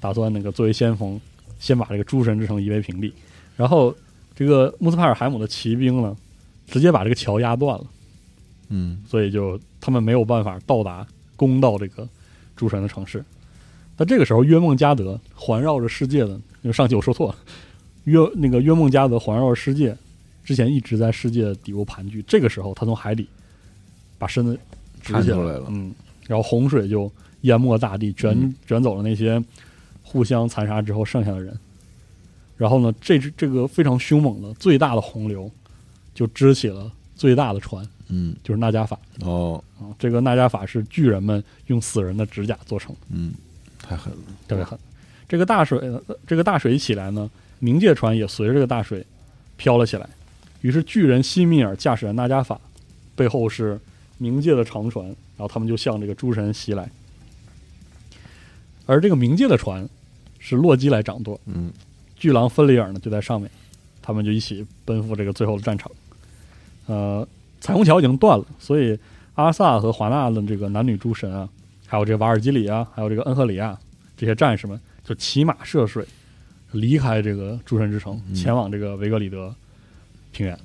[0.00, 1.20] 打算那个作为先锋，
[1.58, 3.12] 先把这个诸神之城夷为平地。
[3.56, 3.94] 然后
[4.34, 6.16] 这个穆斯帕尔海姆的骑兵呢，
[6.66, 7.84] 直接把这个桥压断了，
[8.68, 12.06] 嗯所以就他们没有办法到达攻到这个
[12.54, 13.24] 诸神的城市。
[13.96, 17.36] 那这个时候，约梦加德环绕着世界的，因为上期我说错了，
[18.04, 19.96] 约那个约梦加德环绕着世界，
[20.44, 22.22] 之前一直在世界底部盘踞。
[22.26, 23.26] 这个时候，他从海底
[24.18, 24.58] 把身子
[25.00, 25.94] 直起来了嗯，
[26.26, 27.10] 然后洪水就
[27.42, 29.42] 淹没大地，卷、嗯卷走了那些
[30.08, 31.58] 互相残杀之后剩下的人。
[32.56, 35.50] 然后呢，这只这个非常凶猛的最大的洪流，
[36.14, 38.98] 就支起了最大的船，嗯就是纳加法。
[39.20, 43.34] 哦啊，这个纳加法是巨人们用死人的指甲做成的，嗯，
[43.82, 44.18] 太狠了。
[44.46, 44.78] 特别狠。
[45.28, 47.28] 这个大水，呃这个大水一起来呢，
[47.60, 49.04] 冥界船也随着这个大水
[49.56, 50.08] 飘了起来。
[50.62, 52.58] 于是巨人西米尔驾驶着纳加法，
[53.14, 53.78] 背后是
[54.18, 56.88] 冥界的长船，然后他们就向这个诸神袭来。
[58.86, 59.86] 而这个冥界的船
[60.48, 61.72] 是洛基来掌舵，嗯。
[62.14, 63.50] 巨狼芬里尔呢就在上面，
[64.00, 65.90] 他们就一起奔赴这个最后的战场。
[66.86, 67.26] 呃，
[67.60, 68.96] 彩虹桥已经断了，所以
[69.34, 71.48] 阿萨和华纳的这个男女诸神啊，
[71.86, 73.76] 还有这个瓦尔基里啊，还有这个恩赫里亚
[74.16, 76.06] 这些战士们，就骑马涉水，
[76.70, 78.34] 离开这个诸神之城，嗯。
[78.34, 79.52] 前往这个维格里德
[80.30, 80.56] 平原。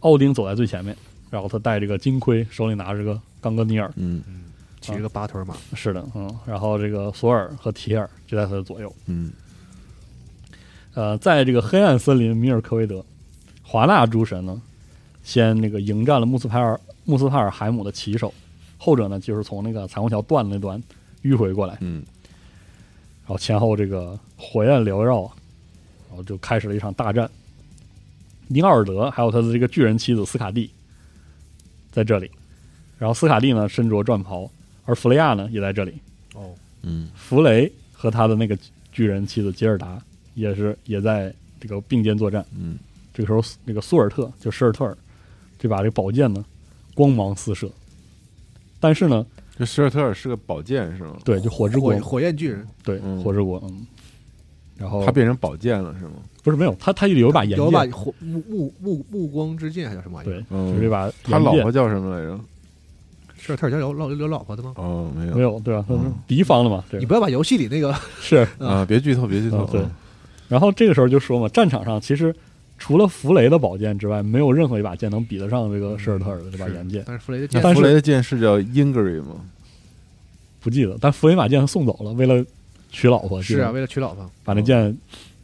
[0.00, 0.96] 奥丁走在最前面，
[1.30, 4.20] 然后他戴这个金盔，手里拿着个冈格尼尔，嗯
[4.82, 8.94] 骑着个八腿马，是的，嗯，然后这个索尔和提尔就在他的左右。
[9.06, 9.32] 嗯
[10.94, 13.02] 呃，在这个黑暗森林米尔科维德，
[13.62, 14.60] 华纳诸神呢，
[15.22, 18.34] 先那个迎战了穆斯派尔穆斯帕尔海姆的骑手，
[18.76, 20.82] 后者呢就是从那个彩虹桥断的那端
[21.22, 22.04] 迂回过来，嗯
[23.22, 25.22] 然后前后这个火焰缭绕，
[26.08, 27.30] 然后就开始了一场大战。
[28.48, 30.70] 尼奥尔德还有他的这个巨人妻子斯卡蒂
[31.90, 32.30] 在这里，
[32.98, 34.50] 然后斯卡蒂呢身着战袍，
[34.92, 35.94] 而弗雷亚呢也在这里。
[36.34, 36.50] 哦，
[36.82, 38.56] 嗯弗雷和他的那个
[38.92, 40.00] 巨人妻子吉尔达
[40.34, 42.44] 也是也在这个并肩作战。
[42.54, 42.76] 嗯
[43.14, 44.96] 这个时候，那个苏尔特就施尔特尔
[45.58, 46.44] 这把这宝剑呢，
[46.94, 47.70] 光芒四射。
[48.80, 49.24] 但是呢，
[49.56, 51.16] 这施尔特尔是个宝剑是吗？
[51.24, 53.86] 对，就火之国火，火焰巨人对，嗯火之国，嗯。
[54.78, 56.12] 然后他变成宝剑了是吗？
[56.42, 60.32] 不是没有，他他有一把岩有一把剑，火目目目目光之剑，还叫什么玩意儿？
[60.32, 62.40] 对，嗯就是这把他老婆叫什么来着？
[63.44, 64.72] 是特尔家有老有老婆的吗？
[64.76, 65.84] 哦，没有没有对吧？
[66.26, 68.46] 敌方的嘛，对你，不要把游戏里那个 是。
[68.58, 69.68] 啊，别剧透，别剧透啊。
[69.72, 69.82] 对
[70.48, 72.34] 然后这个时候就说嘛，战场上其实
[72.78, 77.02] 除了弗雷的宝剑之外，没有任何一把剑能比得上这个施尔特尔的这把岩剑。
[77.06, 79.36] 但是弗雷的剑但是弗雷的剑是叫 Ingrid 吗？
[80.60, 82.44] 不记得，但弗雷把剑送走了，为了
[82.90, 84.96] 娶老婆，是啊，为了娶老婆，把那剑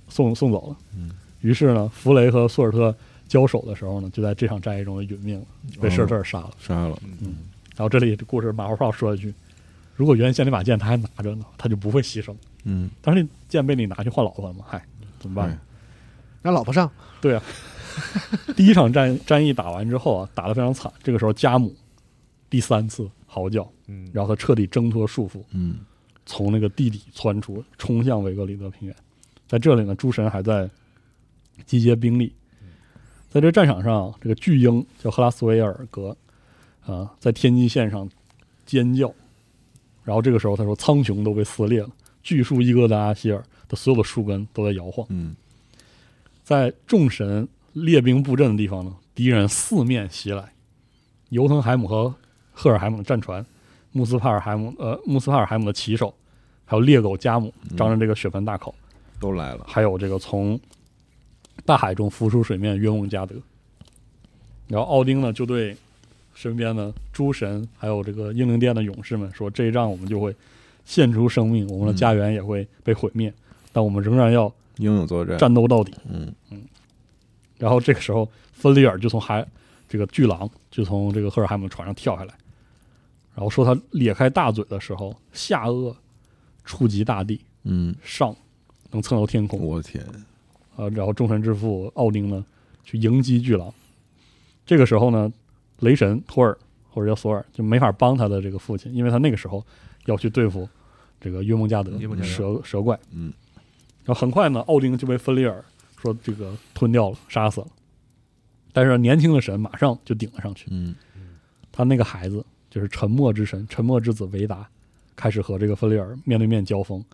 [0.08, 0.76] 送送走了。
[0.96, 2.94] 嗯于是呢，弗雷和苏尔特
[3.28, 5.46] 交手的时候呢，就在这场战役中殒命了，
[5.80, 6.50] 被施尔特尔杀了。
[6.60, 6.98] 杀了。
[7.78, 9.32] 然后这里这故事马后炮说一句：
[9.94, 12.34] 如果原先那把剑他还拿着呢，他就不会牺牲。
[12.64, 14.84] 嗯，但是那剑被你拿去换老婆了嘛，嗨，
[15.20, 15.56] 怎么办
[16.42, 17.42] 让老婆上，对啊，
[18.56, 20.92] 第一场战战役打完之后啊，打得非常惨。
[21.04, 21.72] 这个时候，家母
[22.50, 25.76] 第三次嚎叫，嗯，然后他彻底挣脱束缚，嗯
[26.26, 28.96] 从那个地底窜出，冲向维格里德平原。
[29.46, 30.68] 在这里呢，诸神还在
[31.64, 32.32] 集结兵力。
[33.30, 36.16] 在这战场上，这个巨鹰叫赫拉斯维尔格
[36.92, 38.08] 啊，在天际线上
[38.66, 39.12] 尖叫。
[40.04, 41.90] 然后这个时候，他说苍穹都被撕裂了，
[42.22, 45.06] 巨树伊戈达阿希尔的所有的树根都在摇晃。
[45.10, 45.36] 嗯
[46.42, 50.54] 在众神列兵布阵的地方呢，敌人四面袭来，
[51.28, 52.14] 尤腾海姆和
[52.52, 53.44] 赫尔海姆的战船，
[53.92, 56.14] 穆斯帕尔海姆呃穆斯帕尔海姆的骑手，
[56.64, 58.74] 还有猎狗加姆张着这个血盆大口，
[59.20, 59.66] 都来了。
[59.68, 60.58] 还有这个从
[61.66, 63.34] 大海中浮出水面约梦加德。
[64.68, 65.76] 然后奥丁呢就对
[66.38, 70.32] 身边的诸神还有这个英灵殿的勇士们说：“这一仗我们就会
[70.84, 73.34] 献出生命，我们的家园也会被毁灭，
[73.72, 75.36] 但我们仍然要英勇作战。
[75.36, 76.62] 战斗到底。”嗯嗯
[77.56, 79.44] 然后这个时候，芬利尔就从海
[79.88, 82.32] 这个巨狼就从这个赫尔海姆的船上跳下来，
[83.34, 85.92] 然后说他咧开大嘴的时候，下颚
[86.64, 88.32] 触及大地，嗯，上
[88.92, 89.58] 能蹭到天空。
[89.58, 90.06] 我天，
[90.76, 92.46] 啊，然后众神之父奥丁呢
[92.84, 93.74] 去迎击巨狼。
[94.64, 95.32] 这个时候呢，
[95.80, 96.56] 雷神托尔
[96.90, 99.64] 或者叫索尔就没法帮他的这个父亲，因为他那个时候
[100.06, 100.68] 要去对付
[101.20, 102.98] 这个约梦加德蛇蛇怪。
[103.12, 103.32] 嗯，
[104.04, 105.64] 然后很快呢，奥丁就被芬利尔
[105.96, 107.66] 说这个吞掉了，杀死了。
[108.72, 110.94] 但是年轻的神马上就顶了上去，嗯
[111.72, 114.68] 他那个孩子就是沉默之神、沉默之子维达，
[115.14, 117.04] 开始和这个芬利尔面对面交锋。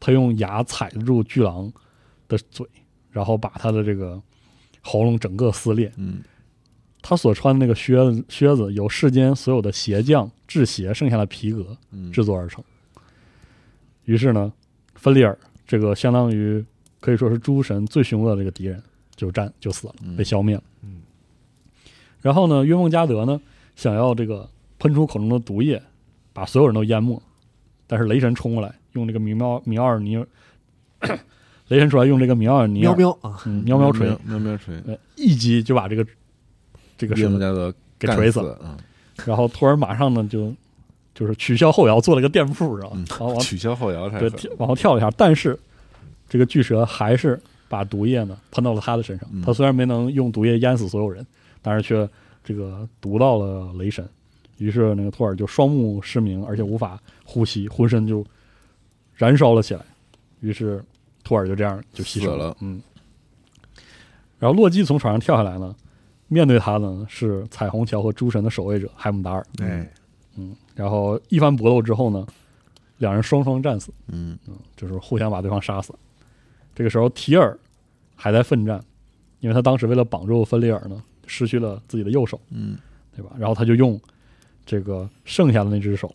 [0.00, 1.72] 他用牙踩住巨狼
[2.28, 2.66] 的嘴，
[3.10, 4.20] 然后把他的这个
[4.80, 5.92] 喉咙整个撕裂。
[5.96, 6.20] 嗯
[7.00, 12.62] 他所穿的那个靴子，靴子由世间所有的鞋匠制鞋剩下的皮革嗯，制作而成。
[14.04, 14.52] 于是呢，
[14.94, 16.64] 芬利尔这个相当于
[17.00, 18.82] 可以说是诸神最凶恶的这个敌人
[19.14, 20.16] 就战就死了，嗯。
[20.16, 20.62] 被消灭了。
[20.82, 21.02] 嗯。
[22.20, 23.40] 然后呢，约梦加德呢
[23.76, 25.80] 想要这个喷出口中的毒液，
[26.32, 27.20] 把所有人都淹没，
[27.86, 30.26] 但是雷神冲过来，用这个米奥米奥尔尼尔，
[31.68, 36.04] 雷神出来用这个米奥尔尼尔喵喵啊，嗯喵喵锤，喵喵锤，呃一击就把这个
[36.98, 38.76] 这个什么叫做给锤死了！
[39.24, 40.52] 然后托尔马上呢就
[41.14, 42.76] 就是取消后摇，做了个垫步？
[42.76, 44.10] 然后往取消后摇
[44.58, 45.58] 往后跳了一下，但是
[46.28, 49.28] 这个巨蛇还是把毒液呢喷到了他的身上。
[49.32, 51.26] 嗯他虽然没能用毒液淹死所有人，
[51.62, 52.08] 但是却
[52.44, 54.06] 这个毒到了雷神。
[54.58, 58.26] 于是那个托尔就双目失明，而且无法呼吸，浑身就
[59.14, 59.80] 燃烧了起来。
[60.40, 60.84] 于是
[61.22, 62.82] 托尔就这样就牺牲了嗯。
[64.38, 65.74] 然后洛基从床上跳下来呢，
[66.28, 69.46] 面对他呢是彩虹桥和诸神的守卫者海姆达尔。
[69.60, 69.90] 哎，
[70.36, 72.26] 嗯，然后一番搏斗之后呢，
[72.98, 74.38] 两人双双战死，嗯
[74.76, 75.92] 就是互相把对方杀死。
[76.74, 77.58] 这个时候，提尔
[78.14, 78.82] 还在奋战，
[79.40, 82.78] 因为他当时为了绑住芬利尔呢，失去了自己的右手，嗯
[83.16, 83.32] 对吧？
[83.38, 84.00] 然后他就用
[84.64, 86.14] 这个剩下的那只手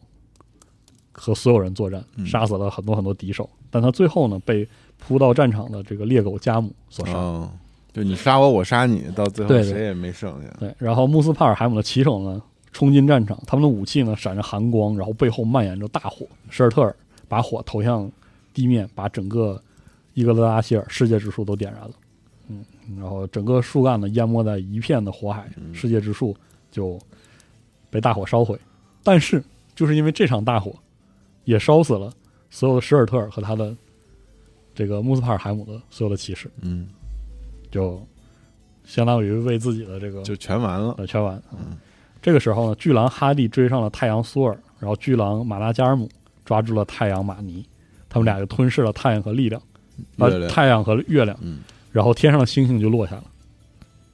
[1.12, 3.50] 和所有人作战，嗯杀死了很多很多敌手。
[3.70, 4.68] 但他最后呢，被
[5.00, 7.14] 扑到战场的这个猎狗加姆所杀。
[7.14, 7.52] 哦，
[7.94, 10.50] 就你杀我，我杀你，到最后谁也没剩下。
[10.60, 12.42] 对，然后穆斯帕尔海姆的骑手呢，
[12.72, 16.26] 冲进战场，他们的武器呢闪着寒光，然后背后蔓延着大火。
[16.50, 16.96] 施尔特尔
[17.28, 18.12] 把火投向
[18.52, 19.62] 地面，把整个
[20.16, 21.92] 伊格勒达希尔世界之树都点燃了，
[22.48, 22.66] 嗯，
[22.98, 26.36] 然后整个树干呢淹没在一片的火海，世界之树
[26.72, 27.00] 就
[27.92, 28.60] 被大火烧毁。
[29.04, 29.44] 但是
[29.76, 30.74] 就是因为这场大火，
[31.44, 32.12] 也烧死了
[32.50, 33.76] 所有的史尔特尔和他的
[34.74, 36.88] 这个穆斯帕尔海姆的所有的骑士，嗯，
[37.74, 38.00] 就
[38.86, 41.42] 相当于为自己的这个就全完了，呃，全完。
[41.52, 41.76] 嗯，
[42.22, 46.08] 这个时候呢，巨狼哈蒂追上了太阳苏尔，然后巨狼马拉加尔姆
[46.46, 47.66] 抓住了太阳马尼，
[48.08, 49.60] 他们俩就吞噬了太阳和力量。
[50.18, 51.62] 呃，太阳和月亮，嗯，
[51.92, 53.24] 然后天上的星星就落下了，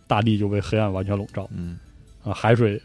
[0.08, 1.78] 大地就被黑暗完全笼罩，嗯，
[2.24, 2.82] 啊，海水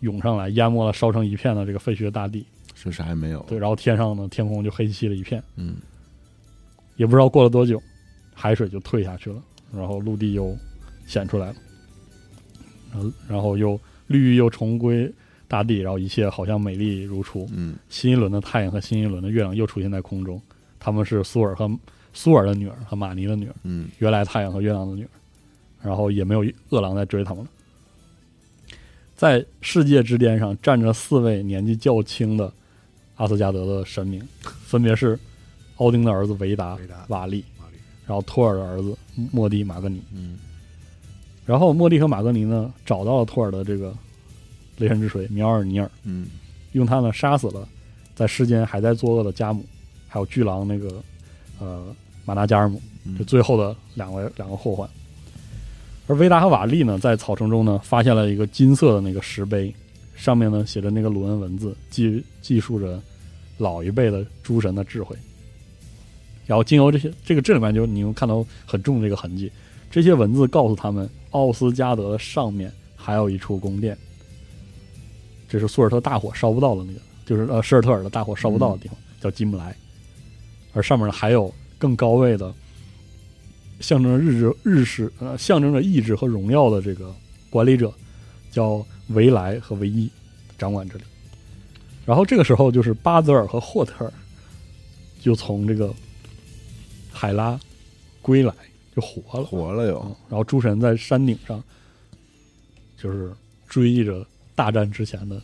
[0.00, 5.76] 涌上来，淹没了烧成一片的这个废墟的大地，是啥也没有，对，然后天上的天空就黑漆漆的一片，嗯，
[6.96, 7.82] 也不知道过了多久，
[8.32, 9.42] 海水就退下去了，
[9.76, 10.56] 然后陆地又
[11.06, 11.56] 显出来了，
[12.92, 15.12] 然后然后又绿意又重归
[15.48, 20.40] 大地，然后一切好像美丽如初，嗯，新一轮的太阳和新一轮的月亮又出现在空中，
[20.78, 21.70] 他们是苏尔和。
[22.16, 25.10] 苏尔的女儿和玛尼的女儿，嗯，原来太阳和月亮的女儿，
[25.82, 27.50] 然后也没有饿狼在追他们了。
[29.16, 32.52] 在世界之巅上站着四位年纪较轻的
[33.16, 35.18] 阿斯加德的神明，分别是
[35.78, 37.44] 奥丁的儿子维达、瓦利，
[38.06, 38.96] 然后托尔的儿子
[39.32, 40.02] 莫蒂、马格尼。
[40.14, 40.38] 嗯，
[41.44, 43.94] 然后莫蒂和马格尼呢，找到了托尔的这个
[44.78, 46.26] 雷神之锤苗尔尼尔，嗯，
[46.72, 47.68] 用它呢杀死了
[48.14, 49.64] 在世间还在作恶的加姆，
[50.08, 51.02] 还有巨狼那个
[51.58, 51.94] 呃。
[52.26, 52.80] 马达加尔姆，
[53.18, 54.88] 这最后的两位两个祸患。
[56.06, 59.70] 而维达和瓦利呢，在草丛中呢，发现了一个金色的那个石碑，
[60.16, 62.98] 上面呢写着那个鲁恩文字，记记述着
[63.58, 65.14] 老一辈的诸神的智慧。
[66.46, 69.50] 然后经由这些，这个这里面就你能看到很重这个痕迹。
[69.90, 73.96] 这些文字告诉他们，奥斯加德上面还有一处宫殿，
[75.48, 79.74] 这是苏尔特大火烧不到的那个，就是呃施尔特尔的大火烧不到的地方，叫吉姆莱。
[80.72, 81.52] 而上面呢还有。
[81.76, 82.54] 更高位的，
[83.78, 87.14] 象征着日志日式呃，象征着意志和荣耀的这个
[87.50, 87.92] 管理者，
[88.50, 90.08] 叫维莱和维伊，
[90.56, 91.04] 掌管这里。
[92.06, 94.10] 然后这个时候，就是巴泽尔和霍特尔
[95.20, 95.92] 就从这个
[97.14, 97.58] 海拉
[98.20, 98.52] 归来，
[98.94, 99.98] 就活了，活了又。
[100.28, 101.62] 然后诸神在山顶上，
[102.98, 103.32] 就是
[103.68, 105.40] 追忆着大战之前的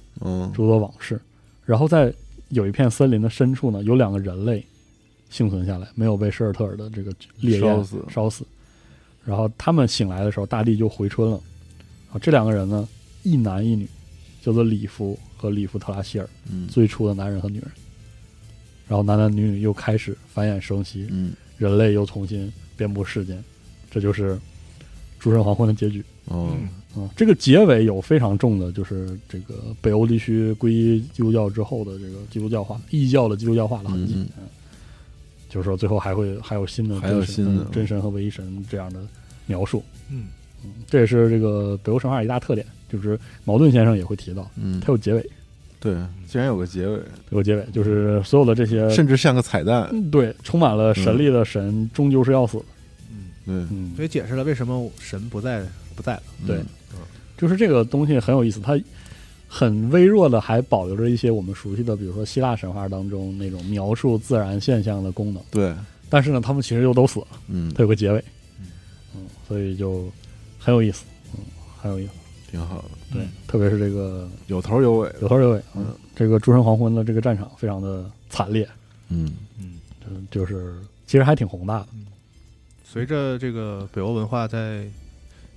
[0.52, 1.20] 诸多往事。
[1.64, 2.12] 然后在
[2.48, 4.62] 有一片森林的深处呢，有两个人类。
[5.32, 8.04] 幸存下来，没有被舍尔特尔的这个烈焰烧死。
[8.10, 8.44] 烧死。
[9.24, 11.40] 然后他们醒来的时候，大地就回春了。
[12.12, 12.88] 啊，这两个人呢，
[13.22, 13.88] 一男一女，
[14.42, 16.28] 叫做里夫和里夫特拉希尔，
[16.68, 17.70] 最初的男人和女人。
[18.88, 23.42] 然后男男女女又开始繁衍生息，嗯，人类又重新遍布世间。
[23.90, 24.36] 这就是
[25.18, 26.02] 诸神黄昏的结局。
[26.28, 34.14] 嗯，啊，这个结尾有非常重的，就是这个北欧地区皈依基督教之后的这个基督教化、异教的基督教化的痕迹。
[34.16, 34.46] 嗯。
[35.50, 39.00] 就是说，最后还会还有新的，还有新的真神和唯一神这样的
[39.46, 39.82] 描述。
[40.08, 40.28] 嗯
[40.64, 45.30] 嗯，这也是这个北欧神话一大特点，就是矛盾先生也会提到，嗯，它有结尾。
[45.80, 45.94] 对，
[46.28, 47.00] 竟然有个结尾，
[47.30, 49.90] 有个结尾，就是所有的这些，甚至像个彩蛋。
[50.10, 52.64] 对，充满了神力的神，终究是要死的。
[53.46, 55.64] 嗯，对，所以解释了为什么神不在
[55.96, 56.22] 不在了。
[56.46, 56.60] 对，
[57.36, 58.78] 就是这个东西很有意思，它。
[59.52, 65.42] 很微弱的，还保留着一些我们熟悉的，比如说希腊神话当中那种描述自然现象的功能。
[65.50, 65.74] 对，
[66.08, 67.26] 但是呢，他们其实又都死了。
[67.48, 68.24] 嗯，它有个结尾。
[69.12, 70.08] 嗯，所以就
[70.56, 71.02] 很有意思。
[71.34, 71.40] 嗯，
[71.80, 72.12] 很有意思，
[72.48, 72.84] 挺好的。
[73.12, 75.62] 对，特别是这个有头有尾，有头有尾。
[75.74, 78.68] 嗯，这个诸神黄昏的这个战场非常的惨烈。
[79.08, 80.74] 嗯嗯，就是
[81.06, 81.88] 其实还挺宏大的。
[82.84, 84.84] 随着这个北欧文化在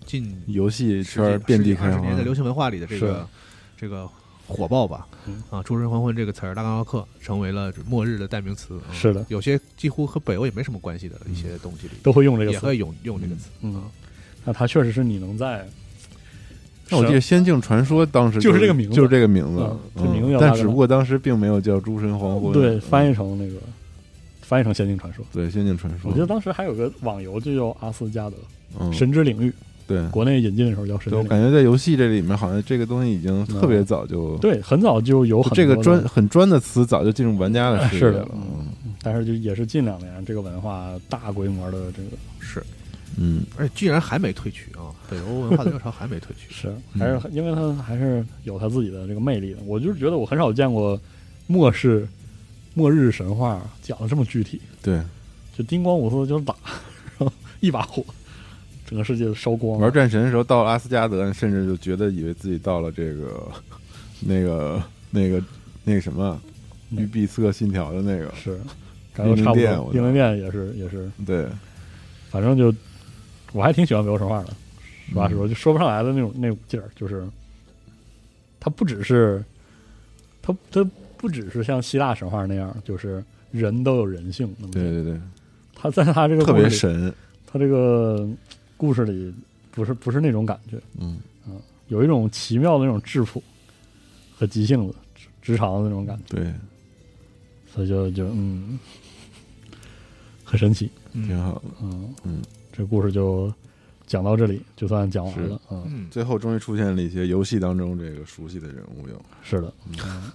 [0.06, 3.28] 进游戏圈遍地开花，年在流行文化里的这个。
[3.76, 4.10] 这个
[4.48, 5.06] 火爆吧，
[5.50, 8.80] 啊，“诸神黄昏”这个词儿，大冈奥克成为了末日的代名词。
[8.94, 13.50] 是的，有些几乎和北欧也没什么关系的一些东西里，都会用这个，也会用用这个词。
[13.60, 13.84] 嗯，
[14.46, 15.68] 那它确实是你能在。
[16.94, 23.60] 那我记得《仙境传说》当时就是这个名字，就是这个名字，这名字，但只不过当时并没有叫“诸神黄昏”，对，翻译成那个，
[24.42, 25.26] 翻译成《仙境传说》。
[25.34, 26.10] 对，《仙境传说》。
[26.12, 28.36] 我记得当时还有个网游就叫《阿斯加德》，
[28.94, 29.52] 神之领域。
[29.86, 31.18] 对，国内引进的时候叫神之。
[31.18, 38.26] 我感觉在游戏这里面，好像这个东西已经特别早就对，很早就有这个专很专的词，早就进入玩家的世界了。
[38.34, 38.68] 嗯，
[39.02, 42.64] 但是就也是近两年这个文化大规模的这个是，
[43.18, 44.90] 嗯，而且居然还没退去啊！
[45.10, 49.60] 北欧文化的热潮还没退去， 是还是因为它还是有它自己的这个魅力的。
[49.66, 51.00] 我就是觉得我很少见过
[51.48, 52.08] 末世
[52.74, 54.60] 末日神话讲的这么具体。
[54.82, 55.02] 对，
[55.58, 56.56] 就叮咣五四就是打，
[57.20, 58.04] 然后一把火。
[58.86, 59.80] 整个世界都烧光。
[59.80, 63.50] 玩战神的时候，到阿斯加德，甚至就觉得以为自己到了这个、
[64.20, 65.42] 那个、那个、
[65.86, 66.40] 那个什么
[66.98, 68.32] 《绿碧色信条》的那个。
[68.36, 68.60] 是，
[69.14, 69.92] 感觉差不多。
[69.94, 71.48] 英灵殿也是也是，对，
[72.30, 72.72] 反正就
[73.54, 74.54] 我还挺喜欢北欧神话的，
[75.10, 75.38] 实话实嗯。
[75.38, 77.26] 说，就说不上来的那种那种劲儿，就是
[78.60, 79.44] 它不只是
[80.42, 80.84] 它它
[81.18, 85.22] 不只是像希腊神话那样，就是人都有人性对对对，
[85.76, 87.14] 他在他这个特别神，
[87.46, 88.28] 他这个
[88.76, 89.34] 故事里
[89.72, 91.20] 不是不是那种感觉，嗯，
[91.88, 93.42] 有一种奇妙的那种质朴
[94.36, 96.54] 和急性子、直直肠的那种感觉，对，
[97.72, 98.80] 所以就就嗯，
[100.44, 101.62] 很神奇，挺好的。
[101.82, 102.16] 嗯。
[102.24, 102.42] 嗯，
[102.76, 103.54] 这故事就
[104.08, 110.32] 讲到这里，就算讲完了，嗯，嗯，最后终于出现了一些游戏当中这个熟悉的人物，有是的，嗯，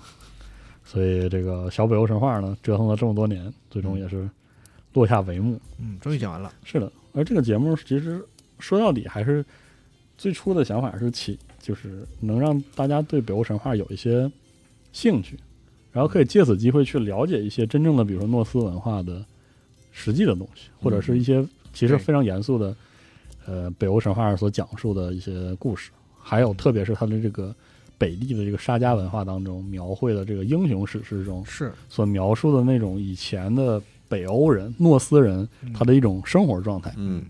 [0.84, 4.30] 所以这个小北欧神话呢，折腾了这么多年，最终也是
[4.93, 5.61] 落下帷幕。
[5.78, 6.53] 嗯，终于讲完了。
[6.62, 8.24] 是的，而这个节目其实
[8.61, 9.45] 说到底还是
[10.16, 14.30] 最初的想法是起，就是能让大家对北欧神话有一些
[14.93, 15.36] 兴趣，
[15.91, 19.24] 然后可以借此机会去了解一些真正的，比如说诺斯文化的
[19.91, 22.76] 实际的东西，或者是一些其实非常严肃的，
[23.46, 25.90] 呃，北欧神话所讲述的一些故事，
[26.20, 27.54] 还有特别是他的这个
[27.96, 35.72] 北地的这个沙迦文化当中描绘的这个英雄史诗中是，所描述的那种以前的北欧人、诺斯人嗯。
[35.72, 37.24] 他的一种生活状态，嗯，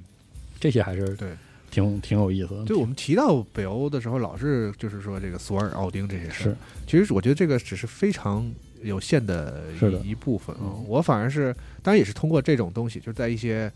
[0.60, 1.30] 这些还是对。
[1.70, 2.64] 挺挺有意思的。
[2.64, 6.56] 对我们提到北欧的时候，老是就是说这个索尔、奥丁这些事。
[6.86, 8.50] 其实我觉得这个只是非常
[8.82, 10.84] 有限的是的一一部分啊嗯。
[10.88, 13.70] 我反而是，当然也是通过这种东西，就是在一些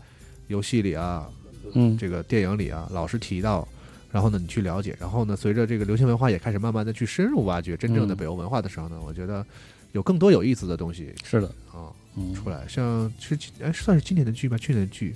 [0.47, 1.27] 游戏里啊，
[1.73, 3.67] 嗯，这个电影里啊，老是提到，
[4.11, 8.17] 然后呢，你去了解，然后呢，随着这个流行文化也开始慢慢的去深入挖掘真正的嗯。
[8.17, 9.45] 北欧文化的时候呢，我觉得
[9.91, 12.63] 有更多有意思的东西是的，啊嗯，出来。
[12.67, 15.15] 像是哎算是今年的剧吧，去年的剧，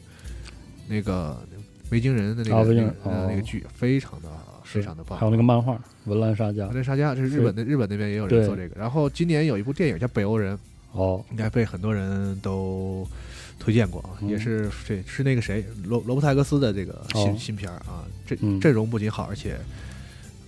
[0.87, 1.37] 那个
[1.91, 2.95] 维京人的那个、
[3.29, 4.29] 那个剧非常的
[4.63, 5.17] 非常的棒。
[5.17, 5.73] 还有那个漫画
[6.05, 8.79] 《文兰沙加《文兰》沙加》，这是日本的，日本那边也有人做这个。
[8.79, 10.57] 然后今年有一部电影叫《北欧人》，
[10.93, 13.07] 哦，应该被很多人都
[13.59, 14.29] 推荐过啊，嗯。
[14.29, 17.35] 也是对，是那个谁罗罗伯泰格斯的这个新、哦。
[17.37, 18.59] 新片儿啊，阵嗯。
[18.59, 19.57] 阵容不仅好，而且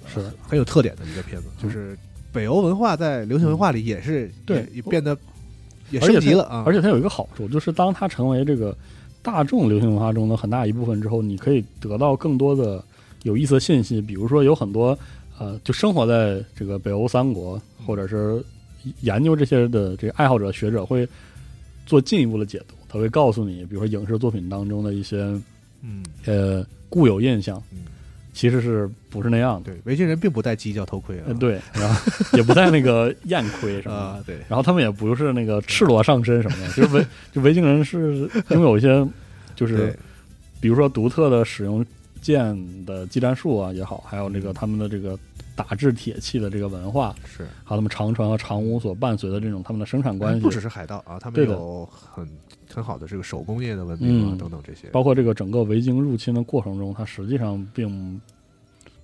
[0.08, 0.22] 是。
[0.22, 1.98] 的，很有特点的一个片子，就是
[2.32, 4.32] 北欧文化在流行文化里也是、嗯。
[4.46, 4.58] 对。
[4.58, 5.18] 也也变得
[6.02, 8.78] 升级了啊，而且它有一个好处，就是当它成为这个
[9.22, 12.84] 大众流行文化中的很大一部分之后，你可以得到更多的
[13.24, 14.00] 有意思的信息。
[14.00, 14.98] 比如说，有很多
[15.40, 18.44] 呃，就生活在这个北欧三国，或者是
[19.02, 21.08] 研究这些的这个爱好者学者会
[21.86, 25.18] 做进一步的解读，他会告诉你，比如说影视作品当中的一些
[25.82, 27.86] 嗯呃固有印象，嗯，
[28.34, 29.72] 其实是不是那样的。
[29.72, 39.08] 对，维京人并不戴犄角头盔啊，呃，对，然后也不戴那个艳盔什么的， 啊，对，然后他们也不是那个赤裸上身什么的，就是维就维京人是 拥有一些，
[39.56, 39.98] 就是
[40.60, 41.86] 比如说独特的使用
[42.22, 45.18] 剑的技战术啊也好，还有那个他们的这个
[45.60, 47.44] 打制铁器的这个文化，是。
[47.66, 52.26] 还有他们长船和长屋所伴随的这种他们的生产关系，不只是海盗啊，他们有很
[52.74, 54.88] 很好的这个手工业的文明啊，嗯等等这些。
[54.92, 58.22] 包括这个整个维京入侵的过程中，它实际上并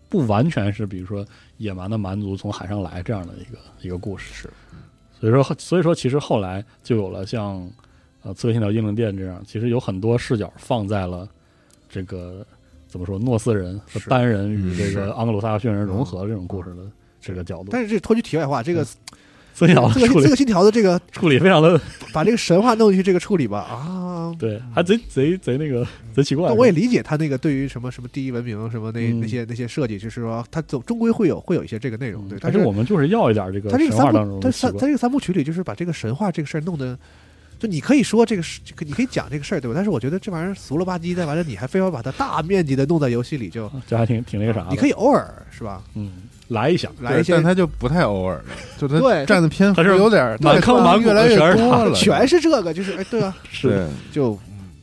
[0.08, 1.26] 不完全是比如说
[1.58, 4.34] 野蛮的蛮族从海上来这样的一个一个故事。
[4.34, 4.50] 是，
[5.20, 7.70] 所以说，所以说，其实后来就有了像
[8.22, 11.28] 呃《刺客信条：英灵殿》这样，其实有很多视角放在了
[11.90, 12.46] 这个
[12.96, 16.90] 怎么说诺斯人和是丹人与嗯这个盎格鲁撒克逊人融合的这种故事的
[17.20, 17.66] 这个角度。
[17.70, 18.96] 但是这脱去题外话，这个刺
[19.60, 21.78] 客信条这个这个信条的这个 处理非常的
[22.14, 26.48] 把这个神话弄进去这个处理吧啊， 对，还贼贼贼那个贼奇怪。
[26.48, 34.50] 但我也理解他那个对于什么什么第一文明什么那嗯那些那些设计，就是说他总终归会有会有一些这个内容，对，但是我们就是要一点这个他这个三神话当部他。
[34.50, 36.98] 三他这个三部曲里，就是把这个神话这个事儿弄得。
[37.58, 39.74] 就你可以说这个事，你可以讲这个事儿，对吧？
[39.76, 44.68] 但是我觉得这玩意儿俗了吧唧的，完了你还非要把它大面积的弄在游戏里，就这还挺挺那个啥的。
[44.72, 45.82] 你可以偶尔是吧？
[45.96, 46.12] 嗯
[46.50, 48.44] 来一下，来一下但他就不太偶尔了，
[48.78, 53.88] 就他对占的篇幅有点满坑满谷越来越全是他多了，全是这个，就是哎，对啊，是。
[54.12, 54.38] 就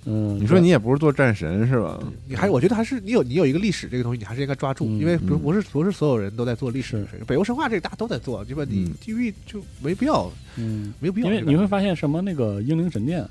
[0.05, 2.03] 嗯，你说你也不是做战神是吧？
[2.27, 7.25] 你还我觉得还是你有你有一个历史这个东西，你还是应该抓住，嗯因为不嗯不是不是所有人都在做历史的事情。
[7.25, 8.65] 北欧神话这个大家都在做，对吧？
[8.69, 11.29] 你嗯地狱就没必要，嗯，没有必要。
[11.29, 13.25] 因为你会发现什么那个英灵神殿，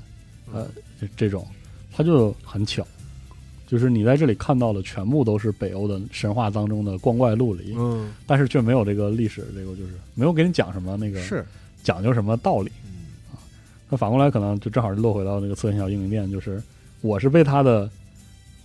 [0.52, 0.66] 呃，
[0.98, 1.46] 这这种，
[1.92, 2.86] 它就很巧，
[3.66, 11.44] 就是你在这里看到的全部都是北欧的神话当中的光怪陆离，嗯但是却没有这个历史，这个就是没有给你讲什么那个是
[11.82, 12.72] 讲究什么道理。
[13.92, 16.60] 嗯那反过来可能就正好落回到那个刺客信条英灵殿，就是
[17.02, 17.88] 我是被他的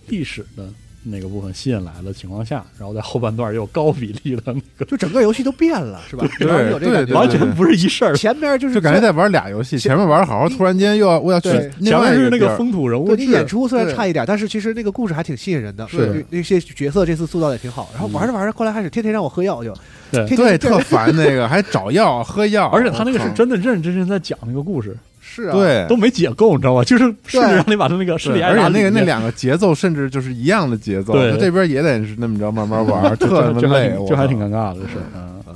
[0.08, 0.66] 历史的
[1.02, 6.26] 那个部分吸引来的情况下，然后在后半段又高比例的那个，就整个游戏都变了， 是吧？
[6.38, 8.16] 对完全不是一事儿。
[8.16, 11.50] 前边就是就感觉在玩俩游戏，前面玩好好，突然间又要我要去
[11.82, 15.86] 前面是那个风土人物对，你演出虽然差一点，但是其实那个故事还挺吸引人的。
[15.88, 17.90] 是对那些角色这次塑造的也挺好。
[17.92, 19.74] 然后玩着玩着，后来开始天天让我喝药，就
[20.10, 24.96] 对对特烦那个，还找药喝药， 而且他那个是真的认认真真在讲那个故事，
[25.30, 26.82] 是啊，对，都没解构，你知道吧？
[26.88, 31.30] 就是甚至让你把他那个身体挨而且那个那两个节奏甚至就是一样的节奏，对。
[31.32, 35.42] 他这边也得是那么着慢慢玩， 就特他妈就还累，挺就还挺尴尬的，这是嗯。
[35.48, 35.54] 嗯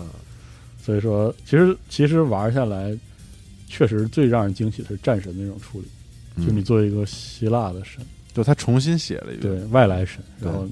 [0.84, 2.92] 所以说，其实其实玩下来，
[3.68, 5.86] 确实最让人惊喜的是战神那种处理，
[6.36, 6.44] 嗯。
[6.46, 8.04] 就你作为一个希腊的神，
[8.34, 10.68] 就他重新写了一个，对外来神，然后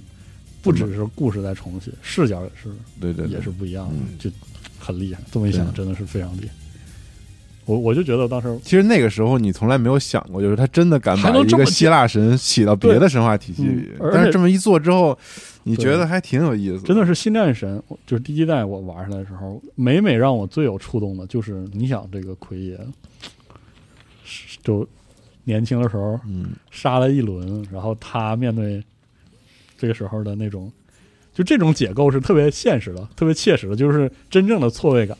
[0.62, 2.68] 不只是故事在重写，视角也是
[3.00, 3.36] 对对，对。
[3.36, 4.28] 也是不一样的嗯，就
[4.80, 5.20] 很厉害。
[5.30, 6.48] 这么一想，真的是非常厉害。
[7.70, 15.16] 我我就觉得当时其实那个时候你从来没有想过，就是他真的敢把一个希腊神起到别的神话体系里嗯，但是这么一做之后，
[15.62, 22.76] 你觉得还挺有意思，真的是新战神，就是第一代我玩上来的时候，每每让我最有触动的就是，你想这个奎爷，
[24.64, 24.84] 就
[25.44, 28.82] 年轻的时候嗯杀了一轮，然后他面对
[29.78, 30.72] 这个时候的那种，
[31.32, 35.16] 就这种解构是特别现实的，特别切实的，就是真正的错位感。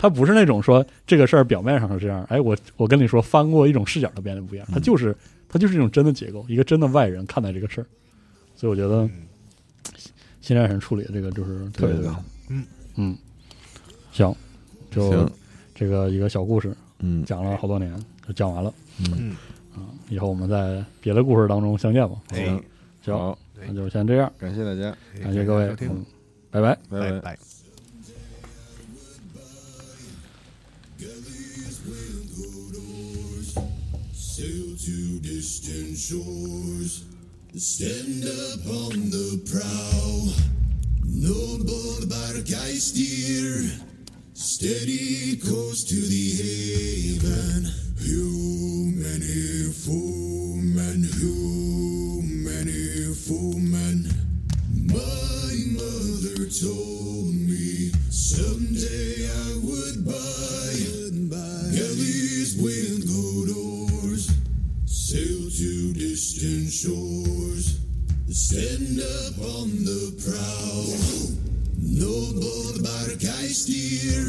[0.00, 5.14] 他不是那种说这个事儿表面上是这样，哎，我我跟你说翻过一种视角的变得不一样，他就是
[5.46, 7.86] 他就是一种真的结构，一个真的外人看待这个事儿，
[8.56, 9.10] 所以我觉得嗯。
[10.40, 12.24] 新战神处理的这个就是特别特别好。
[12.48, 12.64] 嗯。
[12.96, 13.16] 嗯，
[14.10, 14.34] 行，
[14.90, 15.30] 就
[15.74, 17.22] 这个一个小故事嗯。
[17.26, 17.94] 讲了好多年，
[18.26, 18.72] 就讲完了。
[19.12, 19.36] 嗯，
[19.74, 19.84] 啊。
[20.08, 22.16] 以后我们在别的故事当中相见吧。
[22.30, 22.46] 哎。
[22.46, 22.62] 行，
[23.04, 23.36] 行，
[23.66, 26.04] 那就先这样，感谢大家，感谢各位嗯，
[26.50, 26.76] 拜拜。
[26.88, 27.38] 拜拜
[36.00, 37.04] shores,
[37.54, 40.32] stand upon the prow.
[41.04, 43.70] No bold bark I steer,
[44.32, 47.68] steady course to the haven.
[48.00, 49.20] Human
[49.72, 52.68] foeman, human
[53.12, 54.08] foeman.
[54.88, 59.09] My mother told me someday
[73.52, 74.19] steer,